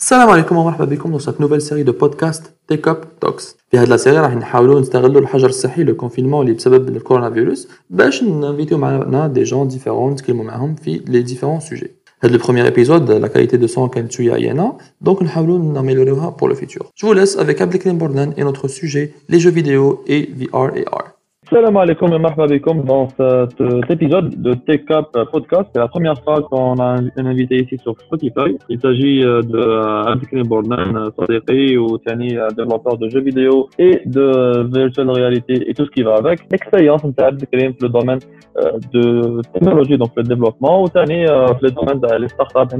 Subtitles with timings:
[0.00, 3.94] السلام عليكم ومرحبا بكم dans cette nouvelle série de podcasts Take Up Talks في هذه
[3.94, 9.26] السيري راح نحاولوا نستغلوا الحجر الصحي لو كونفينمون اللي بسبب الكورونا فيروس باش نفيديو معنا
[9.26, 11.90] دي جون ديفيرون نتكلموا معاهم في لي ديفيرون سوجي
[12.22, 16.48] هذا le premier épisode la qualité de son كانت شويه عيانه دونك نحاولوا ناميليوريوها pour
[16.48, 20.30] le futur je vous laisse avec Abdelkrim Bordan et notre sujet les jeux vidéo et
[20.38, 21.13] VR et AR
[21.47, 22.47] Salam alaikum et marhaba
[22.87, 25.69] dans cet épisode de Tech Up Podcast.
[25.73, 28.57] C'est la première fois qu'on a un invité ici sur Spotify.
[28.67, 34.01] Il s'agit euh, de euh, Abdelkrim Bordan, Sadiqi, ou Tiani, développeur de jeux vidéo et
[34.07, 36.39] de virtual reality et tout ce qui va avec.
[36.51, 38.19] L'expérience de Abdelkrim le domaine
[38.57, 42.75] euh, de technologie, donc le développement, ou Tiani le domaine des startups,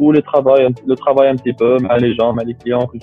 [0.00, 2.98] où le travail, le travail un petit peu, les gens, les clients, tout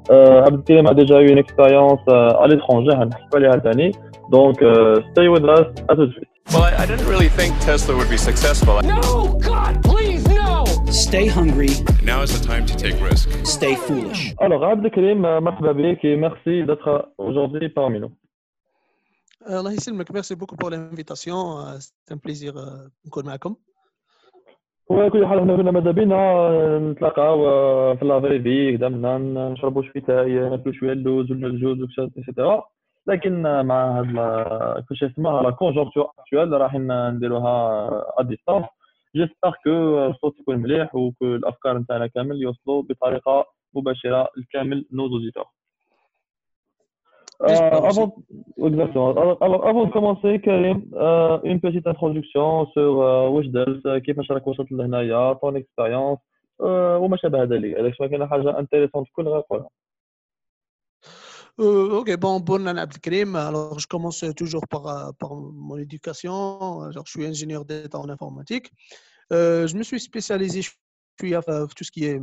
[0.00, 0.10] suite.
[0.10, 2.92] Euh, Abdelkrim a déjà eu une expérience euh, à l'étranger,
[3.30, 3.92] pas les années.
[4.30, 5.66] Donc, euh, stay with us.
[5.88, 6.28] À tout de suite.
[6.52, 8.80] Well, I, I didn't really think Tesla would be successful.
[8.82, 10.64] No, God, please, no!
[10.92, 11.70] Stay hungry.
[12.04, 13.28] Now is the time to take risk.
[13.44, 14.34] Stay foolish.
[14.38, 18.12] Alors, Abdelkrim, مرحبا بك et merci d'être aujourd'hui parmi nous.
[19.48, 22.54] الله يسلمك merci beaucoup pour l'invitation c'est un plaisir
[23.06, 23.56] نكون معكم
[24.91, 27.37] وكل حال حنا كنا ماذا بينا؟ نتلاقاو
[27.95, 29.17] في لافري في قدامنا
[29.49, 32.63] نشربوا شوية تاي ناكلوا شوية اللوز ولا الجوز اكسيتيرا
[33.07, 37.87] لكن مع هاد كلشي اسمها لا كونجونكتور اكتوال راح نديروها
[38.19, 38.65] ا ديستانس
[39.15, 45.07] جيسبر كو الصوت يكون مليح وكو الأفكار نتاعنا كامل يوصلوا بطريقة مباشرة لكامل نو
[47.42, 48.16] Euh, avant,
[48.56, 49.10] exactement.
[49.10, 54.46] Alors, alors, avant de commencer, Karim, euh, une petite introduction sur euh, Wishdels, كيفاش راك
[54.46, 56.18] وصلت لهنايا, ton expérience,
[56.62, 57.74] euh, وما شابه ذلك.
[57.74, 59.68] إذا كان حاجة intéressante كل غير قولها.
[61.58, 63.34] Euh, ok, bon, bon, Abdelkrim.
[63.34, 66.82] Alors, je commence toujours par, par mon éducation.
[66.82, 68.70] Alors, je suis ingénieur d'État en informatique.
[69.32, 70.70] Euh, je me suis spécialisé, je
[71.20, 72.20] suis à tout ce qui est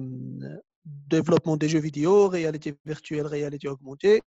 [1.09, 4.21] développement des jeux vidéo, réalité virtuelle, réalité augmentée.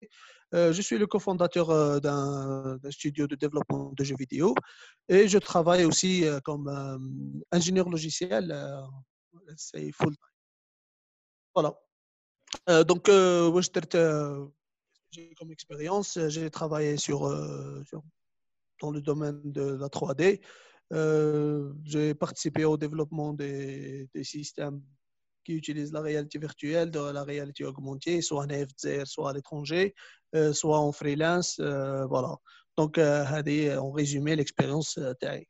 [0.56, 4.56] Euh, je suis le cofondateur euh, d'un studio de développement de jeux vidéo
[5.08, 6.68] et je travaille aussi euh, comme
[7.52, 8.56] ingénieur logiciel.
[9.58, 10.26] C'est full time.
[11.56, 11.76] Voilà.
[12.84, 13.10] donc,
[15.12, 17.28] j'ai comme expérience, j'ai travaillé sur,
[18.80, 20.42] dans le domaine de la 3D.
[21.84, 24.82] j'ai participé au développement des, des systèmes
[25.49, 29.95] qui utilisent la réalité virtuelle, de la réalité augmentée, soit en FZR, soit à l'étranger,
[30.35, 31.61] euh, soit en freelance.
[31.61, 32.33] Euh, voilà.
[32.79, 33.25] Donc, euh,
[33.79, 35.47] en résumé l'expérience تاعي.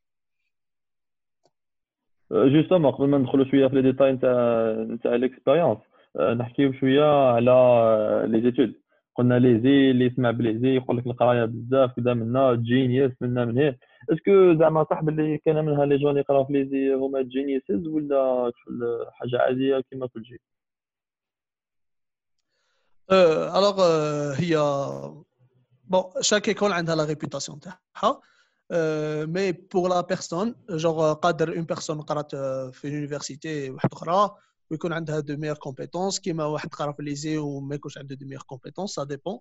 [2.31, 4.33] جوستومون قبل ما ندخلوا شويه في لي ديتاي نتاع
[4.79, 5.79] نتاع ليكسبيريونس
[6.21, 8.75] نحكيو شويه على لي زيتود
[9.16, 13.46] قلنا لي زي اللي يسمع بلي زي يقول لك القراية بزاف كذا منا جينيوس منا
[13.46, 13.76] من هنا
[14.10, 18.52] اسكو زعما صاحب اللي كان منها لي جون يقراو في لي زي هما جينيوسز ولا
[19.12, 20.42] حاجة عادية كما كل شيء؟
[23.58, 23.82] الوغ
[24.34, 24.58] هي
[25.84, 28.22] بون شاك ايكول عندها لا ريبوتاسيون تاعها
[29.26, 32.36] مي بور لا بيرسون جوغ قادر اون بيرسون قرات
[32.76, 34.36] في يونيفرسيتي واحدة أخرى
[34.71, 38.43] ويكون عندها دو ميور كومبيتونس كيما واحد قرا في ليزي وما يكونش عنده دو ميور
[38.43, 39.39] كومبيتونس سا ديبون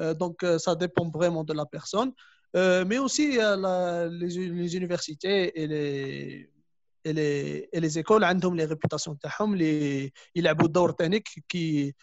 [0.00, 2.14] دونك سا ديبون فريمون دو لا بيرسون
[2.56, 3.36] مي اوسي
[4.06, 6.60] لي زونيفرسيتي اي لي
[7.04, 11.94] et les, et les écoles عندهم لي ريبوتاسيون تاعهم اللي يلعبوا دور ثاني كي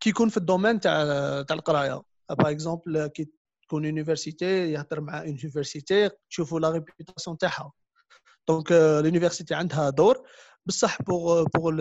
[0.00, 1.02] كي يكون في الدومين تاع
[1.42, 3.28] تاع القرايه باغ اكزومبل كي
[3.62, 7.72] تكون يونيفرسيتي يهضر مع يونيفرسيتي تشوفوا لا ريبوتاسيون تاعها
[8.48, 10.26] دونك لونيفرسيتي عندها دور
[10.67, 11.71] بصح بوغ بوغ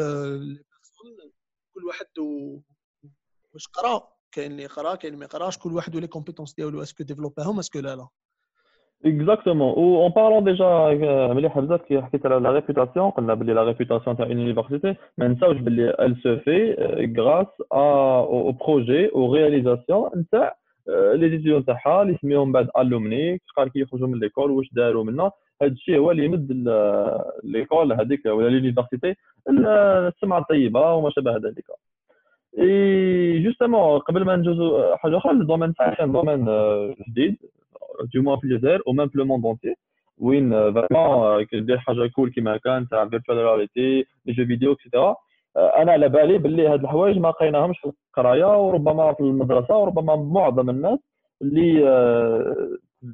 [1.75, 2.07] كل واحد
[3.55, 7.05] واش قرأ كاين اللي قرأ كاين اللي ما يقراش كل واحد ولي كومبيتونس ديالو اسكو
[7.05, 8.09] ديفلوباهم اسكو لا لا
[9.05, 9.73] Exactement.
[9.77, 10.71] Ou en parlant déjà,
[11.35, 15.57] مليح بزاف كي حكيت على لا ريبوتاسيون قلنا بلي لا ريبوتاسيون تاع يونيفرسيتي ما نساوش
[15.57, 16.77] بلي se fait
[17.07, 20.57] grâce à au projet au réalisation نتاع
[20.89, 25.31] لي ديزيون تاعها اللي سميهم بعد الومني شحال كي يخرجوا من ليكول واش داروا منا
[25.63, 26.69] هذا الشيء هو اللي يمد
[27.45, 29.15] ليكول هذيك ولا لونيفرسيتي
[29.49, 31.65] السمعة الطيبة وما شابه ذلك.
[32.59, 36.45] إي جوستومون قبل ما ندوزو حاجة أخرى الدومين تاعي كان دومين
[37.09, 37.37] جديد
[37.97, 39.75] du moins في الجزائر أو ميم في لو موند اونتي
[40.19, 45.17] وين فريمون كدير حاجة كول كيما كان تاع فيرتوال رياليتي لي جو فيديو اكسيتيرا
[45.57, 50.71] أنا على بالي باللي هاد الحوايج ما لقيناهمش في القراية وربما في المدرسة وربما معظم
[50.71, 50.99] الناس
[51.43, 51.83] اللي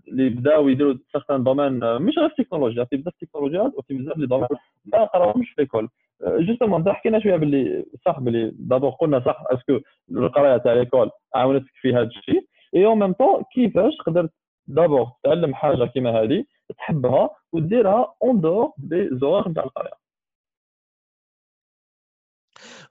[0.08, 4.48] اللي بداو يديروا سيغتان دومين مش غير التكنولوجيا في بزاف التكنولوجيات وفي بزاف لي دومين
[4.84, 5.88] ما قراوهمش في ليكول
[6.26, 9.80] جوستومون حكينا شوية باللي صح باللي دابور قلنا صح اسكو
[10.10, 12.46] القراية تاع ليكول عاونتك في هذا الشيء؟
[12.76, 14.30] اي اون ميم طون كيفاش قدرت
[14.66, 16.44] دابور تعلم حاجة كيما هذه
[16.78, 20.01] تحبها وديرها اون دور دي زوار نتاع القراية؟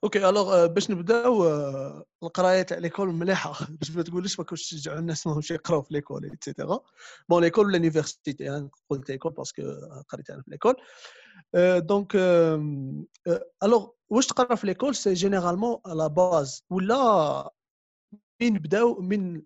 [0.03, 3.67] أوكي الوغ باش نبداو آه، القرايه تاع ليكول مليحة.
[3.79, 6.79] باش ما تقوليش ما كنتش تشجعوا الناس ماهمش يقراو في ليكول ايتترا
[7.29, 9.61] بون ليكول ولا لونيفرسيتي أنا قلت ليكول باسكو
[10.09, 10.75] قريت أنا في ليكول
[11.87, 12.15] دونك
[13.63, 17.53] الوغ واش تقرا في ليكول سي جينيرالمون لا باز ولا
[18.41, 19.41] من بداو من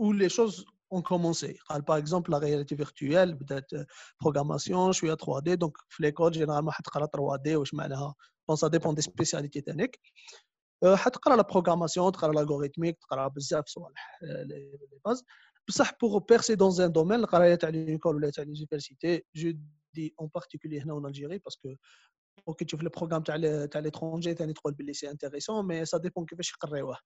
[0.00, 1.57] où les choses ont commencé.
[1.69, 3.69] قال par exemple la réalité virtuelle بدات
[4.23, 8.15] programmation شويه 3D donc في ليكول جينيرالمون حتقرا 3D واش معناها
[8.47, 9.99] بون سا ديبون دي سبيسياليتي تاعك
[10.83, 15.23] أه، حتقرا لا بروغراماسيون تقرا لاغوريتميك تقرا بزاف صوالح أه، لي باز
[15.67, 19.53] بصح بوغ بيرسي دون ان دومين القرايه تاع ليكول ولا تاع ليونيفرسيتي جو
[19.93, 21.75] دي اون بارتيكولي هنا اون الجيري باسكو
[22.47, 26.25] اوكي تشوف لي بروغرام تاع تاع ليترونجي ثاني تقول بلي سي انتيريسون مي سا ديبون
[26.25, 26.97] كيفاش يقريوه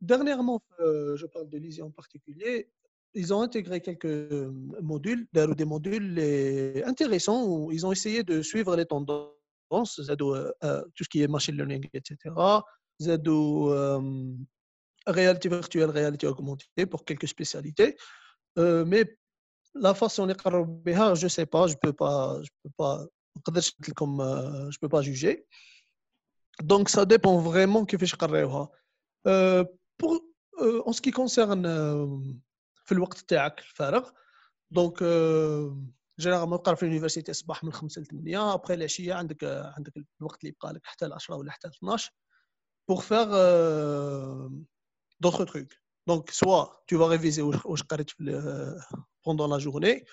[0.00, 2.70] Dernièrement, euh, je parle de l'ISI en particulier,
[3.13, 4.51] ils ont intégré quelques euh,
[4.81, 6.19] modules, des modules
[6.85, 11.27] intéressants où ils ont essayé de suivre les tendances, euh, euh, tout ce qui est
[11.27, 12.17] machine learning, etc.
[13.01, 13.73] Zado,
[15.07, 17.95] réalité virtuelle, réalité augmentée pour quelques spécialités.
[18.57, 19.17] mais
[19.75, 23.05] la façon de je ne sais pas, je ne peux pas, je peux pas,
[24.69, 25.45] je peux pas juger.
[26.61, 28.05] Donc, ça dépend vraiment qui fait
[29.23, 30.21] pour,
[30.85, 32.41] en ce qui concerne
[32.89, 34.09] في الوقت تاعك الفارغ.
[34.71, 35.03] دونك
[36.19, 39.43] جينيرالمون تقرا في اليونيفرسيتي الصباح من 5 ل 8 ابخي العشية عندك
[39.77, 42.11] عندك الوقت اللي يبقى لك حتى ل 10 ولا حتى ل 12
[42.91, 44.49] pour faire euh,
[45.23, 45.73] d'autres trucs.
[46.09, 48.11] Donc, soit tu vas réviser واش قريت
[49.25, 50.05] pendant la journée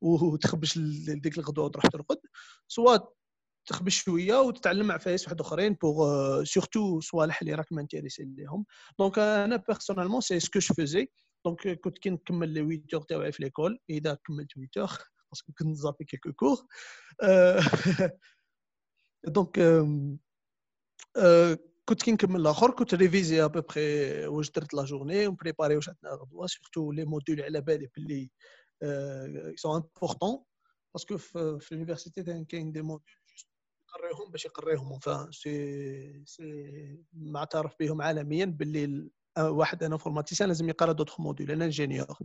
[0.00, 2.18] وتخبش ديك الغدوة وتروح ترقد
[2.80, 3.02] soit
[3.66, 8.64] تخبش شوية وتتعلم مع فايس واحد آخرين بوغ سورتو صوالح اللي راك مانتيريسي ليهم.
[8.98, 11.08] دونك أنا بيرسونيلمون سي سكو جو فيزي
[11.44, 14.98] دونك كنت كي نكمل لي 8 اور تاعي في ليكول اذا كملت 8 اور
[15.30, 16.56] باسكو كنت نزابي كيلكو كور
[19.24, 19.58] دونك
[21.88, 26.46] كنت كي نكمل الآخر كنت ريفيزي ابوبخي واش درت لا جورني ونبريباري واش عندنا غدوه
[26.46, 28.30] سورتو لي موديول على بالي باللي
[29.56, 30.44] سون امبورطون
[30.94, 33.14] باسكو في اليونيفرسيتي كاين دي موديول
[33.96, 34.98] يقريهم باش يقريهم.
[35.30, 42.18] سي سي معترف بهم عالميا باللي واحد أنا انفورماتيسيان لازم يقرأ دوطخ موديول أنا انجينيور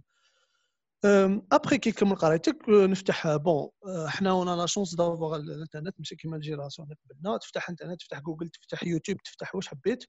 [1.51, 3.69] ابخي كي كمل قرايتك نفتح بون
[4.07, 7.37] حنا ونا لا شونس دافوغ الإنترنت ماشي كيما الجيراسيون اللي قبلنا.
[7.37, 10.05] تفتح إنترنت تفتح جوجل تفتح يوتيوب تفتح واش حبيت.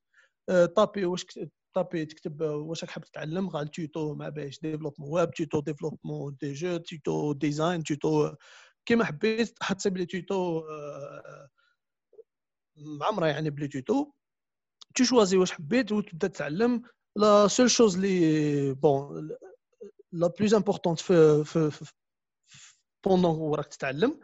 [0.76, 1.26] طابي واش
[1.74, 6.52] طابي تكتب واش راك حاب تتعلم غا التوتو مع باش ديفلوبمون ويب توتو ديفلوبمون دي
[6.52, 8.34] جو توتو ديزاين توتو
[8.86, 9.54] كيما حبيت.
[9.62, 10.62] حتصيب لي توتو
[12.76, 14.12] معمره يعني بلي توتو
[14.95, 16.81] تو شوازي واش حبيت وتبدا تتعلم
[17.15, 19.29] لا سول شوز لي بون
[20.11, 21.93] لا بلوز امبورطونت في في
[23.05, 24.19] بوندون وراك تتعلم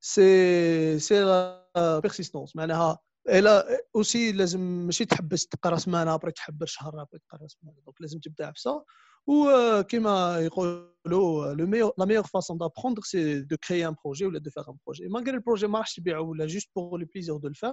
[0.00, 2.98] سي سي لا بيرسيستونس معناها
[3.28, 8.18] الا اوسي لازم ماشي تحبس تقرا سمانه ابري تحبس شهر ابري تقرا سمانه دونك لازم
[8.18, 8.84] تبدا عفسه
[9.26, 14.50] وكما يقولوا لو ميور لا ميور فاسون دابروندر سي دو كريي ان بروجي ولا دو
[14.50, 17.72] فيغ ان بروجي مالغري البروجي ما راحش تبيعو ولا جوست بور لو بليزير دو الفيغ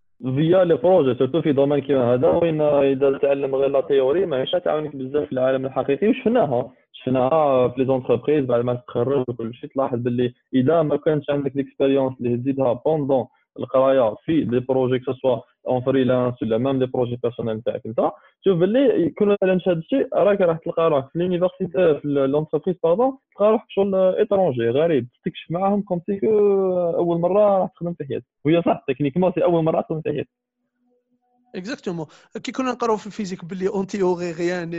[0.23, 4.51] فيا لي بروجي سورتو في دومين كيما هذا وين إذا تعلم غير لا تيوري ماهيش
[4.51, 6.71] تعاونك بزاف في العالم الحقيقي وشفناها.
[6.93, 11.51] شفناها في لي زونتربريز بعد ما تخرج وكل شيء تلاحظ باللي إذا ما كانش عندك
[11.55, 13.25] ليكسبيريونس اللي تزيدها بوندون
[13.59, 17.81] القراية في لي بروجي كو سوا اون فريلانس ولا ميم لي بروجي بيرسونيل تاعك.
[17.85, 18.11] انت
[18.45, 23.17] شوف باللي يكون مثلا هذا الشيء راك راح تلقى روحك في لونيفرسيتي في لونتربريز باردون
[23.31, 25.07] تلقى روحك شغل ايترونجي غريب.
[25.13, 26.19] تستكشف معاهم كوم سي
[26.97, 28.25] أول مرة راح تخدم في حياتك.
[28.45, 30.29] وهي صح تكنيكمون سي أول مرة تخدم في حياتك.
[31.55, 32.05] اكزاكتومون
[32.43, 34.69] كي كنا نقراو في الفيزيك باللي اون تيوري غيان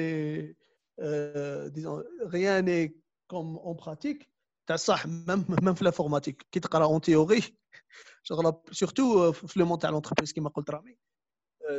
[1.75, 2.91] ديزون غيان
[3.27, 4.29] كوم اون براتيك
[4.67, 7.41] تاع صح ميم ميم في لافورماتيك كي تقرا اون تيوري
[8.24, 10.98] شغل سورتو في لو مون تاع لونتربريز كيما قلت رامي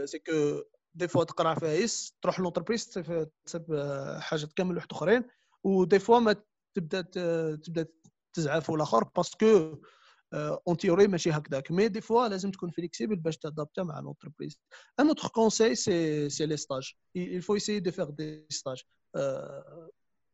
[0.05, 0.63] سي كو
[0.95, 2.87] دي فوا تقرا فايس تروح لونتربريز
[3.45, 3.65] تصيب
[4.21, 5.25] حاجات كامل واحد اخرين
[5.65, 6.37] ودي فوا ما
[6.75, 7.01] تبدا
[7.57, 7.87] تبدا
[8.33, 9.79] تزعف الاخر باسكو
[10.35, 14.61] اون تيوري ماشي هكذاك مي دي فوا لازم تكون فليكسيبل باش تادابتا مع لونتربريز
[15.01, 18.85] ان اوتر كونساي سي سي لي ستاج il faut essayer de faire des stages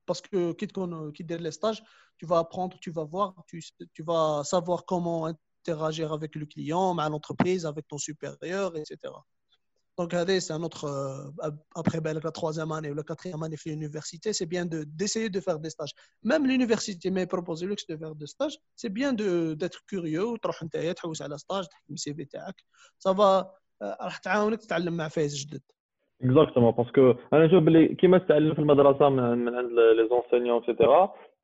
[0.07, 1.83] parce que qui تكون كي دير لي ستاج
[2.23, 3.59] tu vas apprendre tu vas voir tu,
[3.97, 5.35] tu vas savoir comment
[5.70, 8.98] interagir avec le client, à l'entreprise, avec ton supérieur, etc.
[9.98, 10.86] Donc, c'est un autre.
[10.86, 15.30] Euh, après ben, la troisième année ou la quatrième année de l'université, c'est bien d'essayer
[15.30, 15.92] de, faire des stages.
[16.24, 18.58] Même l'université m'a proposé luxe de faire des stages.
[18.78, 21.66] C'est bien d'être curieux, de un stage,
[22.98, 23.54] Ça va.
[23.82, 23.92] Euh,
[26.22, 27.58] Exactement, parce que, comme je
[30.02, 30.90] les enseignants, etc.,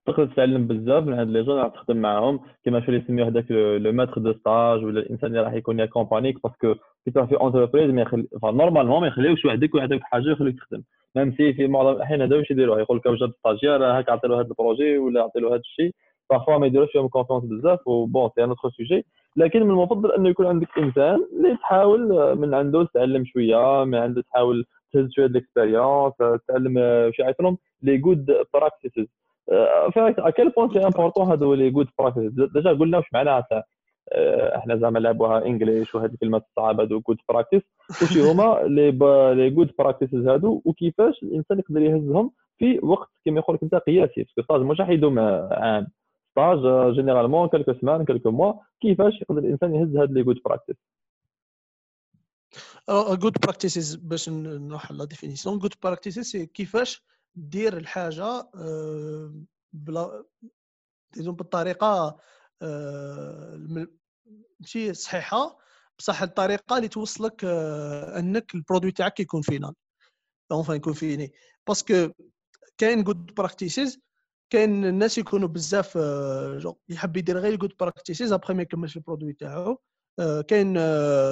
[0.06, 2.40] تتعلم تقدر تتعلم بزاف من عند لي جون راح تخدم معاهم.
[2.64, 6.44] كيما شو اللي يسميوه هذاك لو ماتر دو ستاج ولا الإنسان اللي راح يكون يكومبانيك
[6.44, 6.74] باسكو
[7.06, 10.84] كي تروح في اونتربريز ما يخلي نورمالمون ما يخليوش وحدك ويعطيك حاجة يخليك تخدم.
[11.16, 12.80] ميم سي في معظم الاحيان هذا واش يديروه.
[12.80, 15.92] يقول لك واش ستاجير هاك عطي له هذا البروجي ولا عطي له هذا الشيء
[16.30, 19.06] بارفوا ما يديروش فيهم كونفونس بزاف وبون سي ان اوتر سوجي
[19.38, 24.22] لكن من المفضل أنه يكون عندك إنسان اللي تحاول من عنده تتعلم شوية من عنده
[24.22, 26.14] تحاول تهز شوية ديكسبيريونس
[26.48, 29.06] تعلم آه، شي يعيط لهم لي جود براكتيسز
[29.50, 33.64] ا كيل بوان سي امبورطون هادو لي جود براكتيسز ديجا قلنا واش معناها تاع
[34.12, 37.62] آه، إحنا زعما لعبوها انجليش وهذه الكلمات الصعابه هادو جود براكتيس
[38.04, 38.92] وشي هما؟ لي
[39.36, 44.24] لي جود براكتيسز هادو وكيفاش الإنسان يقدر يهزهم في وقت كما يقول لك أنت قياسي.
[44.24, 45.88] باسكو ستاج مش راح يدوم آه، عام.
[46.32, 50.76] ستاج جينيرالمون كالكو سمان كالكو موا كيفاش يقدر الإنسان يهز هاد لي جود براكتيس
[52.92, 57.04] good practices باش نروح لا ديفينيسيون practices سي كيفاش
[57.36, 59.34] دير الحاجة آه،
[59.74, 60.26] بلا
[61.18, 62.20] بالطريقة
[62.62, 63.56] آه،
[64.62, 65.58] ماشي صحيحة
[66.00, 69.74] بصح الطريقة اللي توصلك آه، أنك البرودوي تاعك يكون فينال.
[70.52, 71.34] اونفا يكون فيني.
[71.68, 72.10] باسكو
[72.78, 74.00] كاين جود براكتيسز
[74.50, 75.98] كاين الناس يكونوا بزاف
[76.90, 79.80] يحب يدير غير جود براكتيسز ابخي ما يكملش البرودوي تاعو.
[80.48, 80.76] كاين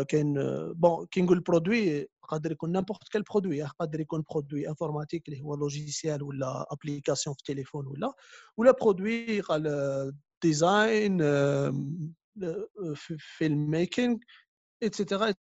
[0.03, 0.33] كاين
[0.73, 5.55] بون كي نقول برودوي قادر يكون نيمبورت كال برودوي قادر يكون برودوي انفورماتيك اللي هو
[5.55, 8.13] لوجيسيال ولا ابليكاسيون في التليفون ولا
[8.57, 11.17] ولا برودوي قال ديزاين
[13.17, 14.17] فيلم ميكينغ
[14.83, 15.33] اتسيتيرا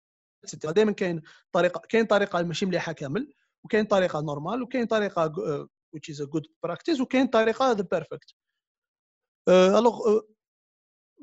[0.43, 1.21] اتسيتيرا دائما كاين
[1.51, 6.25] طريقة كاين طريقة ماشي مليحة كامل وكاين طريقة نورمال وكاين طريقة آه، which is a
[6.25, 8.33] good practice وكاين طريقة the perfect.
[9.49, 10.21] الوغ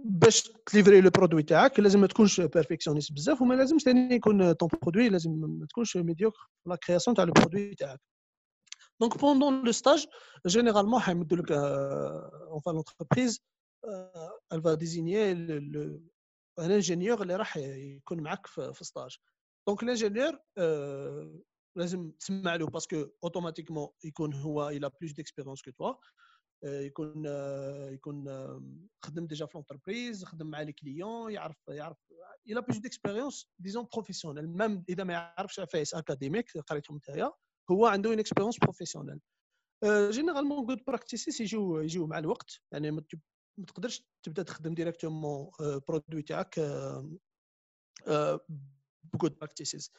[0.05, 4.69] باش تليفري لو برودوي تاعك لازم ما تكونش بيرفكسيونيست بزاف وما لازمش ثاني يكون طون
[4.81, 8.01] برودوي لازم ما تكونش ميديوكر لا كرياسيون تاع لو برودوي تاعك
[9.01, 10.05] دونك بوندون لو ستاج
[10.47, 13.41] جينيرالمون حيمدوا لك اونفا لونتربريز
[14.53, 16.01] elle va désigner le, le,
[16.57, 19.17] un ingénieur اللي راح يكون معك في, في ستاج
[19.67, 20.39] دونك الانجينيور
[21.77, 25.99] لازم تسمع له باسكو اوتوماتيكمون يكون هو il a plus d'expérience que toi آه،
[26.62, 28.62] يكون آه، يكون آه،
[29.04, 31.98] خدم ديجا في لونتربريز خدم مع لي كليون يعرف يعرف
[32.50, 34.48] a plus d'expérience disons professionnelle.
[34.58, 37.32] Même إذا ما يعرفش عفايس اكاديميك قريتهم نتايا
[37.70, 39.18] هو عنده une expérience professionnelle.
[39.84, 42.60] جينيرالمون جود براكتيسيس يجيو يجيو مع الوقت.
[42.72, 43.02] يعني ما
[43.66, 45.50] تقدرش تبدأ تخدم ديريكتومون
[45.88, 46.60] برودوي تاعك
[49.12, 49.92] بجود براكتيسيس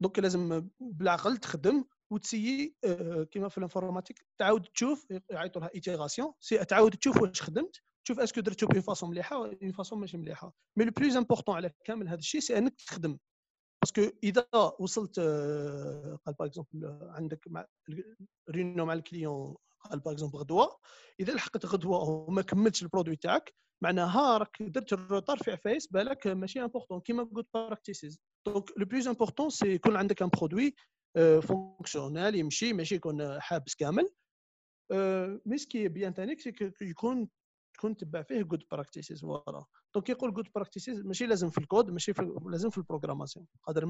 [0.00, 1.84] دونك لازم بالعقل تخدم.
[2.10, 7.82] وتسيي آه، كيما في الانفورماتيك تعاود تشوف يعيطوا لها إيتيغاسيون سي تعاود تشوف واش خدمت
[8.04, 10.52] تشوف أسكو درتو بون فاسون مليحة اون فاسون ماشي مليحة.
[10.76, 13.18] مي لو بلوز امبورطون على كامل هذا الشيء سي أنك تخدم.
[13.82, 14.48] باسكو إذا
[14.78, 17.66] وصلت آه، قال باغ اكزومبل عندك مع
[18.50, 20.78] ريونيون مع الكليون قال باغ اكزومبل غدوة
[21.20, 26.60] إذا لحقت غدوة وما كملتش البرودوي تاعك معناها راك درت الروتار في عفايس بالك ماشي
[26.60, 30.74] امبورطون كيما جود براكتيسز دونك لو بلوز امبورطون سي يكون عندك ان برودوي
[31.40, 34.08] فونكسيونال يمشي ماشي يكون حابس كامل.
[35.46, 37.28] مي سكي بيان كو يكون
[37.74, 39.64] تكون تبع فيه جود براكتيسز فوالا
[39.94, 43.80] دونك يقول جود براكتيسز ماشي لازم في الكود ماشي في لازم في البروغراماسيون قادر.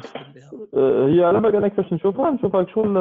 [0.00, 0.50] تخدم بها.
[0.74, 2.94] آه، هي على بالك أنا كيفاش نشوفها نشوفها شغل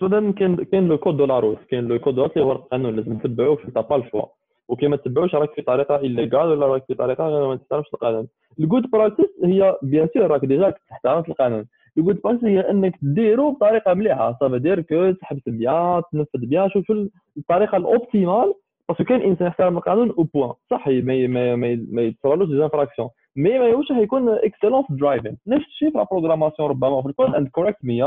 [0.00, 2.96] سودان كاين كاين لو كود دو لا روت كاين لو كود دو اللي هو القانون
[2.96, 4.26] لازم تتبعوه أنت با الشوا
[4.68, 8.28] وكي ما تتبعوش راك في طريقة ايليغال ولا راك في طريقة ما تحترمش القانون.
[8.60, 11.66] الجود براكتيس هي بيان سور راك ديجا تحترم القانون.
[11.98, 14.36] الجود براكتيس هي إنك ديرو بطريقة مليحة.
[14.40, 18.54] صافي دير كو تحبس بيان تنفذ بيان شوف شو الطريقة الأوبتيمال.
[18.88, 21.56] باسكو كاين إنسان يحترم القانون أو بوان صح ما
[21.92, 26.68] ما يتصورلوش دي انفراكسيون مي ما يوش هيكون اكسلون في درايفين نفس الشيء في البروغراماسيون
[26.70, 27.02] ربما.
[27.02, 28.02] في الكود اند كوريكت مي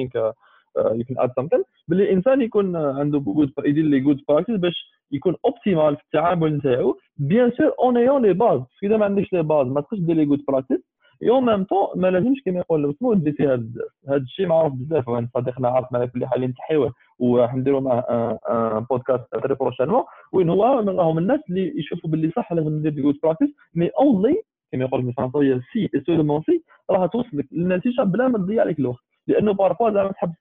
[0.00, 0.32] think uh,
[0.78, 1.62] uh, you can add something.
[1.88, 4.74] باللي الانسان يكون عنده جود يدير لي جود براكتيس باش
[5.12, 6.96] يكون اوبتيمال في التعامل نتاعو.
[7.16, 10.24] بيان سور اون ايون لي باز إذا ما عندكش لي باز ما تقدرش دير لي
[10.24, 10.78] جود براكتيس
[11.22, 15.08] اي ميم طون ما لازمش كما يقول اسمه دير فيها بزاف هذا الشيء معروف بزاف
[15.08, 20.82] وانا صديقنا عارف في اللي حاليا نتحيوه وحنديروا معاه ان بودكاست تري بروشينمون وين هو
[20.82, 24.42] من راهم الناس اللي يشوفوا باللي صح لازم ندير دي جود براكتيس مي اونلي
[24.72, 29.04] كما يقول بالفرنسيه سي اي سولمون سي راح توصلك للنتيجه بلا ما تضيع عليك الوقت
[29.26, 30.32] لأنه بارفوا زعما تحب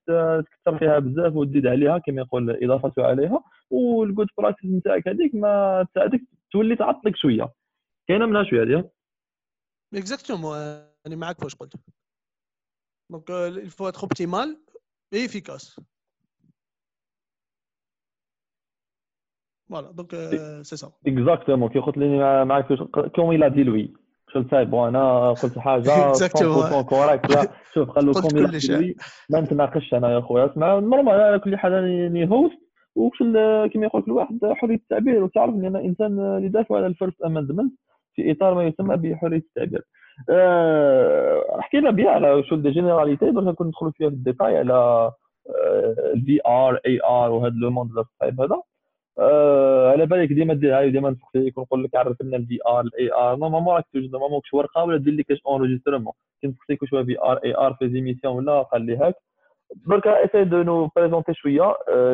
[0.43, 3.39] تكثر فيها بزاف وتزيد عليها كما يقول إضافة عليها
[3.71, 7.49] والجود براكتيس نتاعك هذيك ما تساعدك تولي تعطلك شوية.
[8.07, 8.83] كاينة منها شوية هذه؟
[9.95, 10.57] اكزاكتومون
[11.07, 11.73] أنا معك واش قلت
[13.77, 14.49] faut être optimal
[15.11, 15.67] et efficace.
[19.69, 20.87] Voilà, donc euh, c'est ça.
[21.07, 22.79] اكزاكتومون كي قلت لي مع- معك فاش
[23.15, 23.93] كوم إلى دي لوي
[24.35, 25.83] قلت صايب بون أنا قلت حاجة
[26.13, 26.73] Exactement.
[26.73, 28.67] 100% كوريكت لا شوف قال له كوم إلى دي.
[28.73, 28.95] لوي
[29.29, 32.57] ما نتناقش أنا يا خويا اسمع نورمال على كل حال اني هوست
[33.73, 37.73] كما يقول كل واحد حريه التعبير وتعرف ان أنا انسان اللي دافع على الفيرست امندمنت
[38.15, 39.83] في إطار ما يسمى بحرية التعبير.
[40.29, 45.11] أه حكينا بها على شو دي جينيراليتي باش نكون ندخلوا فيها في الديتاي على
[46.13, 48.61] الفي ار اي ار وهذا لو موند الصعيب هذا.
[49.19, 53.35] آه، على بالك ديما ديرها وديما نسقسيك ونقول لك عرف لنا الفي ار الاي ار
[53.35, 57.19] نورمالمون راك توجد نورمالمون كش ورقة ولا دير لك كاش اونجسترمون كي نسقسيك هو في
[57.19, 59.15] ار اي ار في زيميسيون ولا قال لي هاك.
[59.87, 61.73] بركا اساي دو نو بريزونتي شوية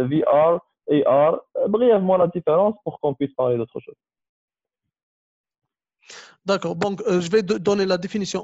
[0.09, 0.59] في ار
[0.91, 3.99] اي ار brièvement la différence pour qu'on puisse parler d'autre chose.
[6.46, 8.40] D'accord, donc euh, je vais do- donner la définition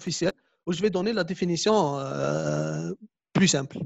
[0.00, 0.32] officielle
[0.66, 2.92] ou je vais donner la définition euh,
[3.32, 3.78] plus simple.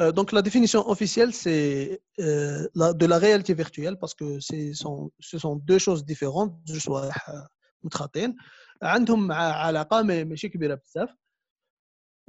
[0.00, 4.74] Euh, donc la définition officielle, c'est euh, la- de la réalité virtuelle parce que c'est-
[4.82, 6.52] sont- ce sont deux choses différentes.
[6.74, 7.10] Je sois
[7.82, 8.36] متخاطين
[8.82, 11.08] عندهم ع- علاقة ما- ماشي كبيرة بزاف.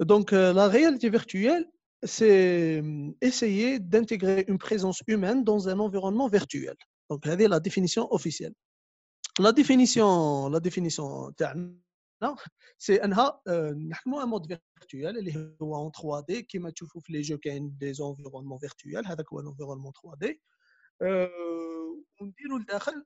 [0.04, 1.64] Donc euh, la réalité virtuelle,
[2.02, 6.76] c'est euh, essayer d'intégrer une présence humaine dans un environnement virtuel.
[7.10, 8.54] Donc, c'est la définition officielle.
[9.40, 11.78] La définition, la définition تاعنا
[12.78, 17.26] c'est انها آه، نحكموا un mode virtuel اللي هو en 3D كما تشوفوا في les
[17.26, 20.34] jeux كاين des environnements virtuels هذاك هو l'environnement 3D
[21.02, 23.04] آه، ونديروا لداخل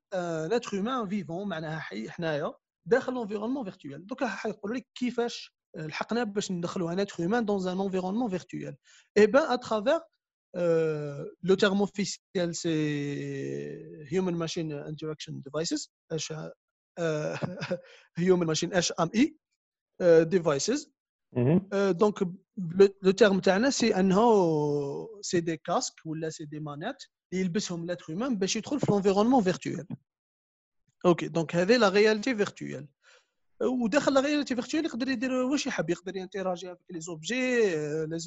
[0.48, 2.54] لاتر هيومان فيفون معناها حي حنايا
[2.86, 7.68] داخل l'environnement virtuel دوكا حيقولوا لك كيفاش آه، لحقنا باش ندخلوا un être humain dans
[7.68, 8.76] un environnement virtuel
[9.18, 10.15] et ben à travers euh,
[10.55, 15.89] euh, le terme officiel, c'est Human Machine Interaction Devices,
[16.99, 17.35] euh,
[18.17, 19.37] Human Machine HMI
[20.01, 20.89] euh, Devices.
[21.33, 22.23] Mmh donc,
[22.55, 23.93] le, terme c'est
[25.21, 27.09] c'est des casques ou là, c'est des manettes.
[27.31, 29.85] Et ils baissent l'être humain, ils trouvent l'environnement virtuel.
[31.03, 32.87] Ok, donc, c'est la réalité virtuelle.
[33.61, 37.63] وداخل لا رياليتي فيرتويال يقدر يدير؟ واش يحب؟ يقدر ينتراجي افيك لي زوبجي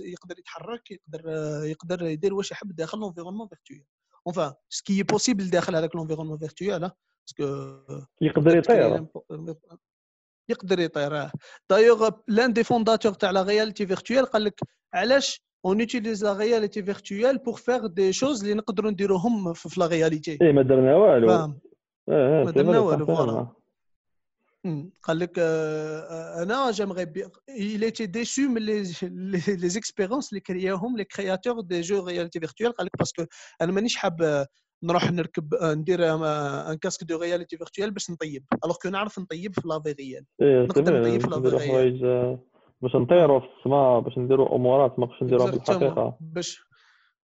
[0.00, 3.12] يقدر يتحرك يقدر آه، يقدر يدير واش يحب داخل
[4.28, 6.92] enfin ce qui est possible داخل هذاك virtuel hein,
[7.24, 7.44] parce que
[8.20, 9.06] يقدر يطير.
[10.48, 11.30] يقدر يطير
[11.70, 14.60] دايوغ لأن دي فونداتور تاع لا رياليتي فيرتويال قال لك
[14.94, 19.86] علاش اون utilise لا رياليتي فيرتويال بور فيغ دي شوز اللي نقدروا نديروهم في لا
[19.86, 21.60] رياليتي إيه ما درنا والو فاهم؟
[22.08, 23.59] آه ما درنا والو، فوالا.
[25.02, 30.40] قال لك آه، آه، أنا جيمغي بي il était déçu من لي لي اكسبيرونس اللي
[30.40, 33.24] كرياهم لي كرياتور دي جو رياليتي فيرتويال قال لك باسكو
[33.62, 34.46] أنا مانيش حاب آه،
[34.82, 38.44] نروح نركب ندير ان كاسك دو رياليتي فيرتويال باش نطيب.
[38.64, 41.70] الوغ كو نعرف نطيب في لا في ريال نقدر نطيب في باش لا نديرو فيغيال.
[41.72, 42.38] حوايج آه،
[42.82, 45.56] باش نطيروا في السماء باش نديروا أمورات ما باش نديروها في.
[45.56, 46.60] الحقيقة باش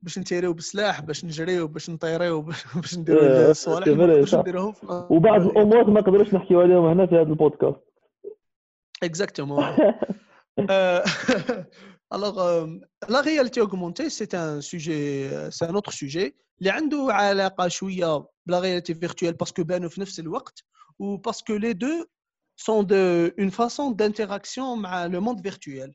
[0.05, 3.19] باش نتيريو بالسلاح باش نجريو باش نطيريو باش باش إيه، نديرو
[3.51, 4.39] الصوالح c'est اللي ما vrai، نقدرش صح.
[4.39, 7.77] نديروهم في لا- وبعض في- الامور ما نقدروش نحكيو عليهم هنا في هذا البودكاست
[9.05, 9.61] Exactement.
[10.59, 11.01] Euh,
[12.15, 12.67] alors, euh,
[13.15, 16.33] la réalité augmentée, c'est un sujet, euh, c'est un autre sujet.
[16.59, 20.63] اللي عنده علاقة شوية بلا réalité virtuelle parce que بانوا في نفس الوقت
[21.03, 22.05] ou parce que les deux
[22.57, 25.91] sont de, une façon d'interaction مع le monde virtuel.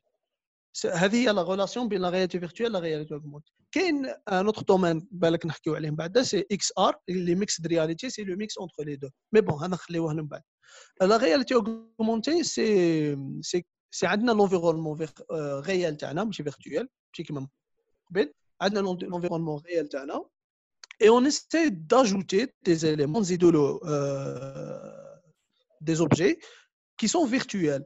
[0.73, 3.51] C'est- هذه هي la relation بين la réalité virtuelle et la réalité augmentée.
[3.71, 8.23] كاين un autre domaine بالك نحكيو عليه من بعد c'est XR اللي mixed reality c'est
[8.23, 9.09] le mix entre les deux.
[9.35, 10.41] Mais bon هذا نخليوه من بعد.
[11.03, 17.23] La réalité augmentée c'est c'est c'est عندنا l'environnement vir- euh, réel تاعنا ماشي virtuel ماشي
[17.23, 17.47] كيما من
[18.09, 20.25] قبل عندنا l'en- l'environnement réel تاعنا
[21.03, 25.17] et on essaie d'ajouter des éléments نزيدوا له euh,
[25.89, 26.37] des objets
[27.01, 27.83] qui sont virtuels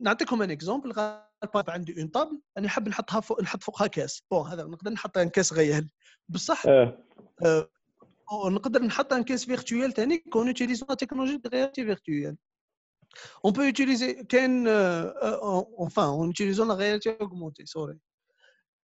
[0.00, 0.92] نعطيكم un exemple
[1.43, 4.23] البايب عندي اون طابل أنا نحب نحطها فوق نحط فوقها كاس.
[4.31, 5.89] بون هذا نقدر نحطها كاس غيال.
[6.29, 7.03] بصح آه.
[7.45, 7.69] آه.
[8.45, 12.37] ونقدر نحط ان كيس فيرتويال ثاني كون اوتيليزون لا تكنولوجي دو رياليتي فيرتويال
[13.45, 17.99] اون بو اوتيليزي كاين انفان اون اوتيليزون لا رياليتي اوغمونتي سوري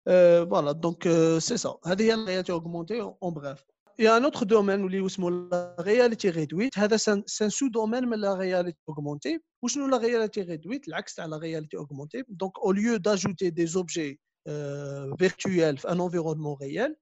[0.05, 1.03] فوالا دونك
[1.37, 3.65] سي سا هذه هي غيالتي اوغمونتي اون بغاف
[3.97, 6.73] Il y a un autre domaine où il la réalité réduite.
[6.97, 9.39] C'est un sous-domaine mais la réalité augmentée.
[9.61, 12.23] Où nous la réalité réduite, l'axe à la réalité augmentée.
[12.27, 16.95] Donc, au lieu d'ajouter des objets euh, virtuels à un environnement réel,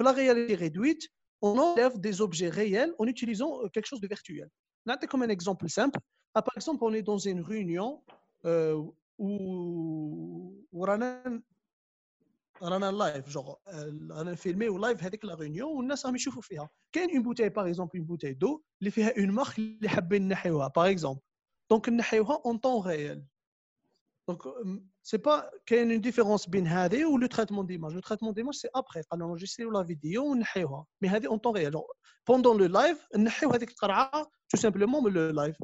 [0.00, 1.08] la réalité réduite,
[1.42, 4.48] on enlève des objets réels en utilisant euh, quelque chose de virtuel.
[5.08, 5.98] Comme un exemple simple,
[6.34, 8.02] ah, par exemple, on est dans une réunion
[8.46, 8.82] euh,
[9.18, 10.56] où
[12.61, 13.55] رانا رانا لايف جوغ
[14.11, 17.97] رانا فيلمي ولايف هذيك لا ريونيون والناس راهم يشوفوا فيها كاين اون بوتاي باغ اكزومبل
[17.97, 21.21] اون بوتاي دو اللي فيها اون مارك اللي حابين نحيوها باغ اكزومبل
[21.69, 23.25] دونك نحيوها اون طون ريال
[24.27, 24.41] دونك
[25.03, 29.01] سي با كاين اون ديفيرونس بين هذه ولو تريتمون ديماج لو تريتمون ديماج سي ابخي
[29.01, 31.81] قالوا انجستريو لا فيديو ونحيوها مي هذه اون طون ريال
[32.27, 35.57] بوندون لو لايف نحيو هذيك القرعه تو سامبلومون من لو لايف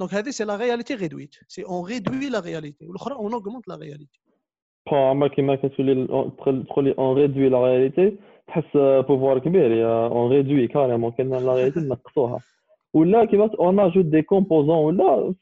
[0.00, 3.76] دونك هذه سي لا رياليتي ريدويت سي اون ريدوي لا رياليتي والاخرى اون اوغمونت لا
[3.76, 4.20] رياليتي
[4.91, 6.07] عمر كيما كتولي
[6.45, 8.17] تدخل اون ريدوي لا رياليتي
[8.47, 12.39] تحس بوفوار كبير اون ريدوي كاريمون كاين لا رياليتي نقصوها
[12.93, 15.33] ولا كيما اون اجوت دي كومبوزون ولا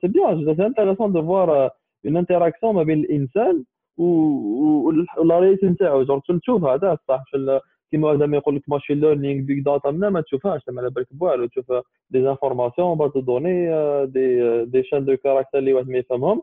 [0.00, 1.70] سي بيان سي انتريسون دو فوار
[2.06, 3.64] اون انتراكسيون ما بين الانسان
[3.98, 9.64] ولا رياليتي نتاعو جور تشوف هذا صح في كيما زعما يقول لك ماشين ليرنينغ بيج
[9.64, 11.72] داتا منا ما تشوفهاش زعما على بالك بوالو تشوف
[12.10, 13.66] دي انفورماسيون باز دوني
[14.06, 16.42] دي دي شان دو كاركتر اللي واحد ما يفهمهم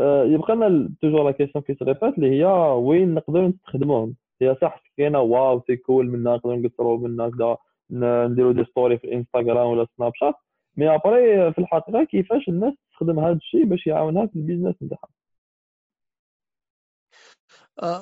[0.00, 5.20] يبقى لنا توجور لا كيسيون كي تريبات اللي هي وين نقدروا نستخدموهم؟ هي صح كاينة
[5.20, 7.56] واو سي كول منا نقدروا نقصروا منا كذا
[7.90, 10.34] نديروا دي ستوري في الانستغرام ولا سناب شات.
[10.76, 15.08] مي ابري في الحقيقة كيفاش الناس تستخدم هذا الشيء باش يعاونها في البيزنس نتاعها؟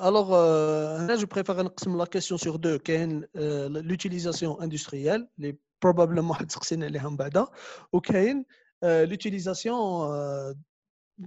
[0.07, 0.33] الوغ
[1.05, 3.25] هنا جو بريفير نقسم لا كيسيون سور دو كاين
[3.67, 7.45] لوتيليزاسيون اندستريال اللي بروبابلمون واحد تسقسينا عليها من بعدا
[7.93, 8.45] وكاين
[8.83, 9.77] لوتيليزاسيون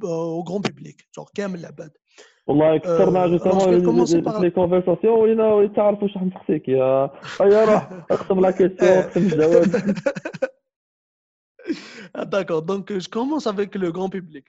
[0.03, 1.91] او غران بوبليك جونغ كامل العباد
[2.47, 8.51] والله كثرنا جوستومون لي كونفرساسيون ولينا تعرفوا واش راح نسقسيك يا هيا روح اقسم لا
[8.51, 9.97] كيسيون اقسم الجواب
[12.15, 14.45] D'accord, donc je commence avec le grand public.